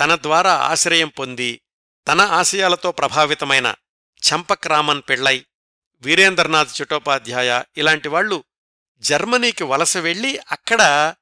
[0.00, 1.60] తన ద్వారా ఆశ్రయం పొంది
[2.08, 3.74] తన ఆశయాలతో ప్రభావితమైన
[4.32, 5.40] చంపక్రామన్ రామన్
[6.00, 8.44] వీరేంద్రనాథ్ చటోపాధ్యాయ ఇలాంటి వాళ్ళు
[8.98, 11.14] జర్మనీకి వలస వెళ్ళి అక్కడ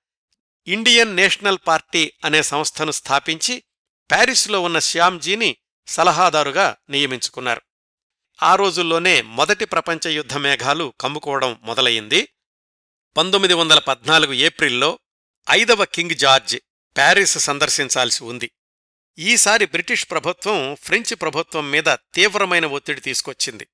[0.67, 3.63] ఇండియన్ నేషనల్ పార్టీ అనే సంస్థను స్థాపించి
[4.11, 5.57] ప్యారిస్లో ఉన్న శ్యామ్జీని
[5.87, 7.63] సలహాదారుగా నియమించుకున్నారు.
[8.43, 12.29] ఆ రోజుల్లోనే మొదటి ప్రపంచ యుద్ధ మేఘాలు కమ్ముకోవడం మొదలయింది
[13.17, 14.99] పంతొమ్మిది వందల పద్నాలుగు ఏప్రిల్లో
[15.51, 16.57] ఐదవ కింగ్ జార్జ్
[16.97, 18.51] ప్యారిస్ సందర్శించాల్సి ఉంది.
[19.19, 23.67] ఈసారి బ్రిటిష్ ప్రభుత్వం ఫ్రెంచ్ ప్రభుత్వం మీద తీవ్రమైన ఒత్తిడి తీసుకొచ్చింది.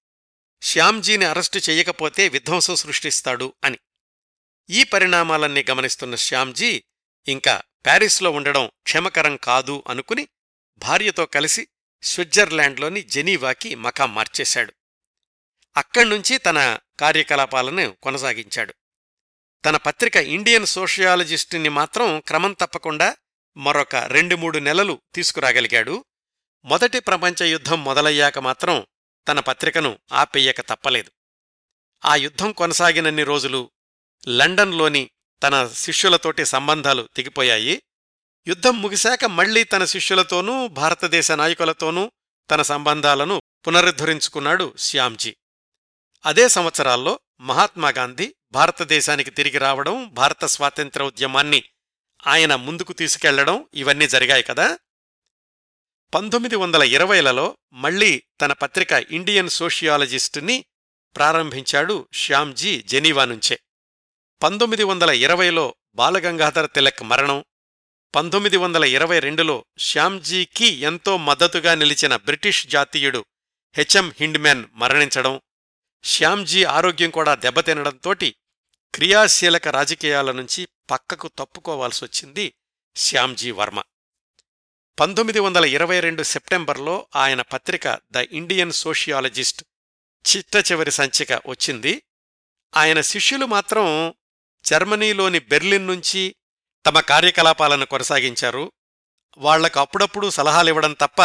[0.62, 3.78] శ్యామ్జీని అరెస్టు చెయ్యకపోతే విధ్వంసం సృష్టిస్తాడు అని.
[4.70, 6.84] ఈ పరిణామాలన్నీ గమనిస్తున్న శ్యామ్జీ
[7.28, 10.28] ఇంకా ప్యారిస్లో ఉండడం క్షమకరం కాదు అనుకుని
[10.78, 11.68] భార్యతో కలిసి
[12.02, 14.72] స్విట్జర్లాండ్లోని జెనీవాకి మకాం మార్చేశాడు.
[15.76, 18.74] అక్కడ్నుంచి తన కార్యకలాపాలను కొనసాగించాడు.
[19.64, 23.16] తన పత్రిక ఇండియన్ సోషియాలజిస్టుని మాత్రం క్రమం తప్పకుండా
[23.56, 26.04] మరొక రెండు మూడు నెలలు తీసుకురాగలిగాడు.
[26.64, 28.86] మొదటి ప్రపంచ యుద్ధం మొదలయ్యాక మాత్రం
[29.28, 31.10] తన పత్రికను ఆపెయ్యక తప్పలేదు.
[32.04, 33.70] ఆ యుద్ధం కొనసాగినన్ని రోజులు
[34.28, 35.10] లండన్లోని
[35.42, 37.82] తన శిష్యులతోటి సంబంధాలు తెగిపోయాయి.
[38.46, 42.12] యుద్ధం ముగిశాక మళ్ళీ తన శిష్యులతోనూ భారతదేశ నాయకులతోనూ
[42.50, 45.36] తన సంబంధాలను పునరుద్ధరించుకున్నాడు శ్యామ్జీ.
[46.26, 51.64] అదే సంవత్సరాల్లో మహాత్మాగాంధీ భారతదేశానికి తిరిగి రావడం భారత స్వాతంత్ర ఉద్యమాన్ని
[52.26, 54.78] ఆయన ముందుకు తీసుకెళ్ళడం ఇవన్నీ జరిగాయి కదా.
[56.14, 60.64] పంతొమ్మిది వందల ఇరవైలలో మళ్ళీ తన పత్రిక ఇండియన్ సోషియాలజిస్టుని
[61.16, 63.60] ప్రారంభించాడు శ్యామ్జీ జెనీవా నుంచే.
[64.42, 67.44] పంతొమ్మిది వందల ఇరవైలో బాలగంగాధర తిలక్ మరణం
[68.14, 73.24] పంతొమ్మిది వందల ఇరవై రెండులో శ్యామ్జీకి ఎంతో మద్దతుగా నిలిచిన బ్రిటిష్ జాతీయుడు
[73.74, 75.40] హెచ్ఎం హిండ్మ్యాన్ మరణించడం
[76.04, 78.36] శ్యామ్జీ ఆరోగ్యం కూడా దెబ్బతినడంతోటి
[78.94, 82.54] క్రియాశీలక రాజకీయాల నుంచి పక్కకు తప్పుకోవాల్సొచ్చింది
[82.96, 83.82] శ్యామ్జీ వర్మ.
[85.00, 89.62] పంతొమ్మిది వందల ఇరవై రెండు సెప్టెంబర్లో ఆయన పత్రిక ద ఇండియన్ సోషియాలజిస్ట్
[90.24, 92.02] చిట్ట చివరి సంచిక వచ్చింది.
[92.76, 94.14] ఆయన శిష్యులు మాత్రం
[94.64, 96.34] జర్మనీలోని బెర్లిన్ నుంచి
[96.86, 98.72] తమ కార్యకలాపాలను కొనసాగించారు.
[99.38, 101.22] వాళ్ళకు అప్పుడప్పుడు సలహాలివ్వడం తప్ప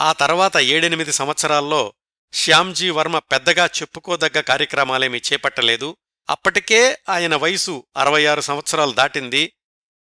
[0.00, 1.94] ఆ తర్వాత ఏడెనిమిది సంవత్సరాల్లో
[2.32, 5.96] శ్యామ్జీ వర్మ పెద్దగా చెప్పుకోదగ్గ కార్యక్రమాలేమీ చేపట్టలేదు.
[6.30, 9.52] అప్పటికే ఆయన వయసు అరవై ఆరు సంవత్సరాలు దాటింది.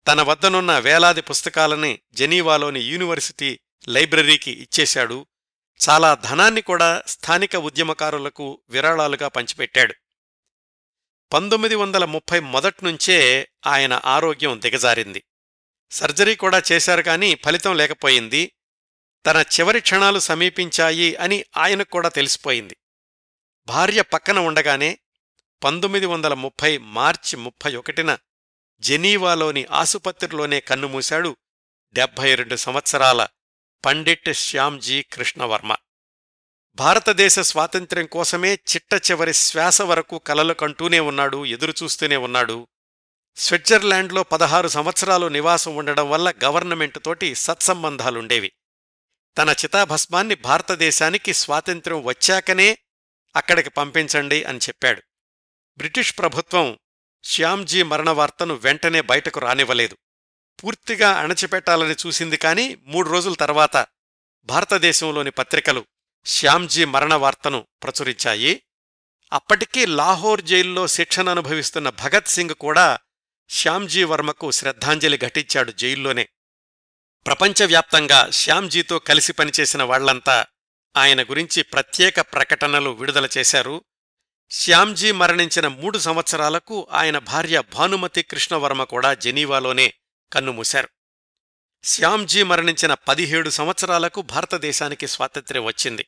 [0.08, 5.26] తన వద్దనున్న వేలాది పుస్తకాలని జెనీవాలోని యూనివర్సిటీ లైబ్రరీకి ఇచ్చేశాడు.
[5.89, 9.93] చాలా ధనాన్ని కూడా స్థానిక ఉద్యమకారులకు విరాళాలుగా పంచిపెట్టాడు.
[11.34, 15.24] పంతొమ్మిది వందల ముప్పై మొదట్నుంచే ఆయన ఆరోగ్యం దిగజారింది.
[15.92, 18.56] సర్జరీ కూడా చేశారు కానీ ఫలితం లేకపోయింది.
[19.26, 22.78] తన చివరి క్షణాలు సమీపించాయి అని ఆయనకు కూడా తెలిసిపోయింది.
[23.68, 25.00] భార్య పక్కన ఉండగానే
[25.64, 28.18] పంతొమ్మిది వందల ముప్పై మార్చి ముప్పై ఒకటిన
[28.80, 31.38] జెనీవాలోని ఆసుపత్రిలోనే కన్నుమూశాడు
[31.94, 33.28] డెబ్భై రెండు సంవత్సరాల
[33.86, 35.76] పండిట్ శ్యామ్జీ కృష్ణవర్మ.
[36.76, 42.68] భారతదేశ స్వాతంత్ర్యం కోసమే చిట్ట చివరి శ్వాస వరకు కలలు కంటూనే ఉన్నాడు ఎదురుచూస్తూనే ఉన్నాడు.
[43.36, 48.52] స్విట్జర్లాండ్లో పదహారు సంవత్సరాలు నివాసం ఉండడం వల్ల గవర్నమెంట్ తోటి సత్సంబంధాలుండేవి.
[49.38, 52.78] తన చితాభస్మాన్ని భారతదేశానికి స్వాతంత్ర్యం వచ్చాకనే
[53.36, 55.04] అక్కడికి పంపించండి అని చెప్పాడు.
[55.78, 56.78] బ్రిటిష్ ప్రభుత్వం
[57.24, 59.98] శ్యామ్జీ మరణవార్తను వెంటనే బయటకు రానివ్వలేదు.
[60.64, 63.88] పూర్తిగా అణచిపెట్టాలని చూసింది కాని మూడు రోజుల తర్వాత
[64.44, 65.86] భారతదేశంలోని పత్రికలు
[66.30, 68.64] శ్యామ్జీ మరణ వార్తను ప్రచురించాయి.
[69.34, 73.00] అప్పటికీ లాహోర్ జైల్లో శిక్షణ అనుభవిస్తున్న భగత్ సింగ్ కూడా
[73.50, 76.30] శ్యామ్జీ వర్మకు శ్రద్ధాంజలి ఘటించాడు జైల్లోనే.
[77.26, 80.46] ప్రపంచవ్యాప్తంగా శ్యామ్జీతో కలిసి పనిచేసిన వాళ్ళంతా
[80.98, 83.84] ఆయన గురించి ప్రత్యేక ప్రకటనలు విడుదల చేశారు.
[84.52, 89.94] శ్యామ్జీ మరణించిన మూడు సంవత్సరాలకు ఆయన భార్య భానుమతి కృష్ణవర్మ కూడా జెనీవాలోనే
[90.34, 90.90] కన్నుమూశారు.
[91.84, 96.08] శ్యామ్జీ మరణించిన పదిహేడు సంవత్సరాలకు భారతదేశానికి స్వాతంత్ర్యం వచ్చింది.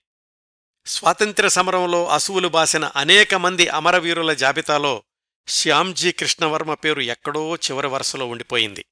[0.86, 5.04] స్వాతంత్ర్య సమరంలో అసువులు బాసిన అనేక మంది అమరవీరుల జాబితాలో
[5.48, 8.86] శ్యామ్జీ కృష్ణవర్మ పేరు ఎక్కడో చివరి వరుసలో ఉండిపోయింది.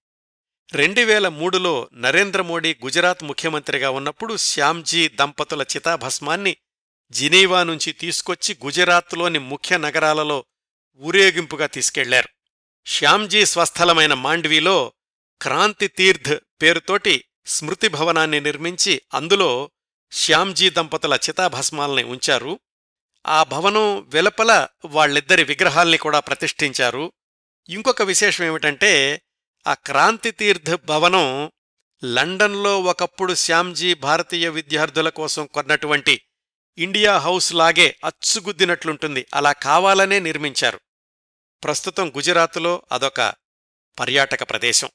[0.74, 6.58] రెండువేల మూడులో నరేంద్ర మోడీ గుజరాత్ ముఖ్యమంత్రిగా ఉన్నప్పుడు శ్యామ్జీ దంపతుల చితాభస్మాన్ని
[7.12, 10.46] జినీవా నుంచి తీసుకొచ్చి గుజరాత్లోని ముఖ్య నగరాలలో
[10.98, 12.30] ఊరేగింపుగా తీసుకెళ్ళారు.
[12.86, 14.94] శ్యామ్జీ స్వస్థలమైన మాండ్వీలో
[15.42, 19.72] క్రాంతి తీర్థ్ పేరుతోటి స్మృతి భవనాన్ని నిర్మించి అందులో
[20.12, 22.60] శ్యామ్జీ దంపతుల చితాభస్మాల్ని ఉంచారు.
[23.28, 27.12] ఆ భవనం వెలుపల వాళ్ళిద్దరి విగ్రహాల్ని కూడా ప్రతిష్ఠించారు.
[27.70, 29.22] ఇంకొక విశేషం ఏమిటంటే
[29.68, 31.51] ఆ క్రాంతి తీర్థ్ భవనం
[32.03, 36.22] లండన్లో ఒకప్పుడు శ్యామ్జీ భారతీయ విద్యార్థుల కోసం కొన్నటువంటి
[36.78, 39.26] ఇండియా హౌస్ లాగే అచ్చుగుద్దినట్లుంటుంది.
[39.34, 40.80] అలా కావాలనే నిర్మించారు.
[41.64, 43.34] ప్రస్తుతం గుజరాత్లో అదొక
[43.99, 44.89] పర్యాటక ప్రదేశం.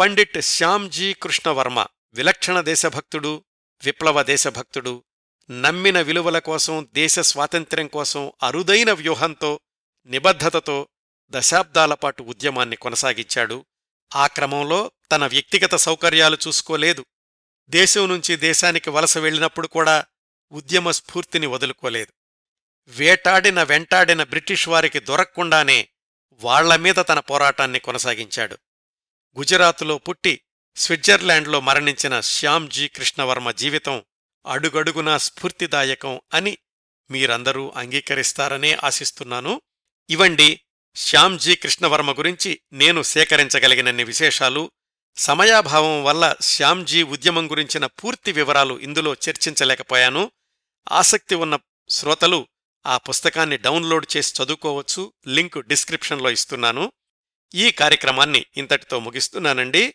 [0.00, 3.44] పండిట్ శ్యామ్జీ కృష్ణవర్మ విలక్షణ దేశభక్తుడు
[3.84, 5.04] విప్లవ దేశభక్తుడు
[5.50, 9.60] నమ్మిన విలువల కోసం దేశ స్వాతంత్ర్యం కోసం అరుదైన వ్యూహంతో
[10.06, 10.88] నిబద్ధతతో
[11.30, 13.66] దశాబ్దాలపాటు ఉద్యమాన్ని కొనసాగించాడు.
[14.16, 17.06] ఆ క్రమంలో తన వ్యక్తిగత సౌకర్యాలు చూసుకోలేదు.
[17.68, 20.04] దేశం నుంచి దేశానికి వలస వెళ్ళినప్పుడు కూడా
[20.52, 22.12] ఉద్యమ స్ఫూర్తిని వదులుకోలేదు.
[22.88, 25.88] వేటాడిన వెంటాడిన బ్రిటిష్ వారికి దొరక్కుండానే
[26.32, 28.58] వాళ్ళమీద తన పోరాటాన్ని కొనసాగించాడు.
[29.38, 30.40] గుజరాతులో పుట్టి
[30.76, 34.04] స్విట్జర్లాండ్లో మరణించిన శ్యామ్జీ కృష్ణవర్మ జీవితం
[34.46, 36.58] అడుగడుగునా స్ఫూర్తిదాయకం అని
[37.10, 39.60] మీరందరూ అంగీకరిస్తారనే ఆశిస్తున్నాను.
[40.10, 40.60] ఇవండి
[40.96, 44.70] శ్యామ్జీ కృష్ణవర్మ గురించి నేను సేకరించగలిగినన్ని విశేషాలు.
[45.16, 50.30] సమయాభావం వల్ల శ్యామ్జీ ఉద్యమం గురించిన పూర్తి వివరాలు ఇందులో చర్చించలేకపోయాను.
[50.92, 51.58] ఆసక్తి ఉన్న
[51.88, 52.46] శ్రోతలు
[52.86, 55.12] ఆ పుస్తకాన్ని డౌన్లోడ్ చేసి చదువుకోవచ్చు.
[55.28, 56.92] లింక్ డిస్క్రిప్షన్లో ఇస్తున్నాను.
[57.54, 59.94] ఈ కార్యక్రమాన్ని ఇంతటితో ముగిస్తున్నానండి.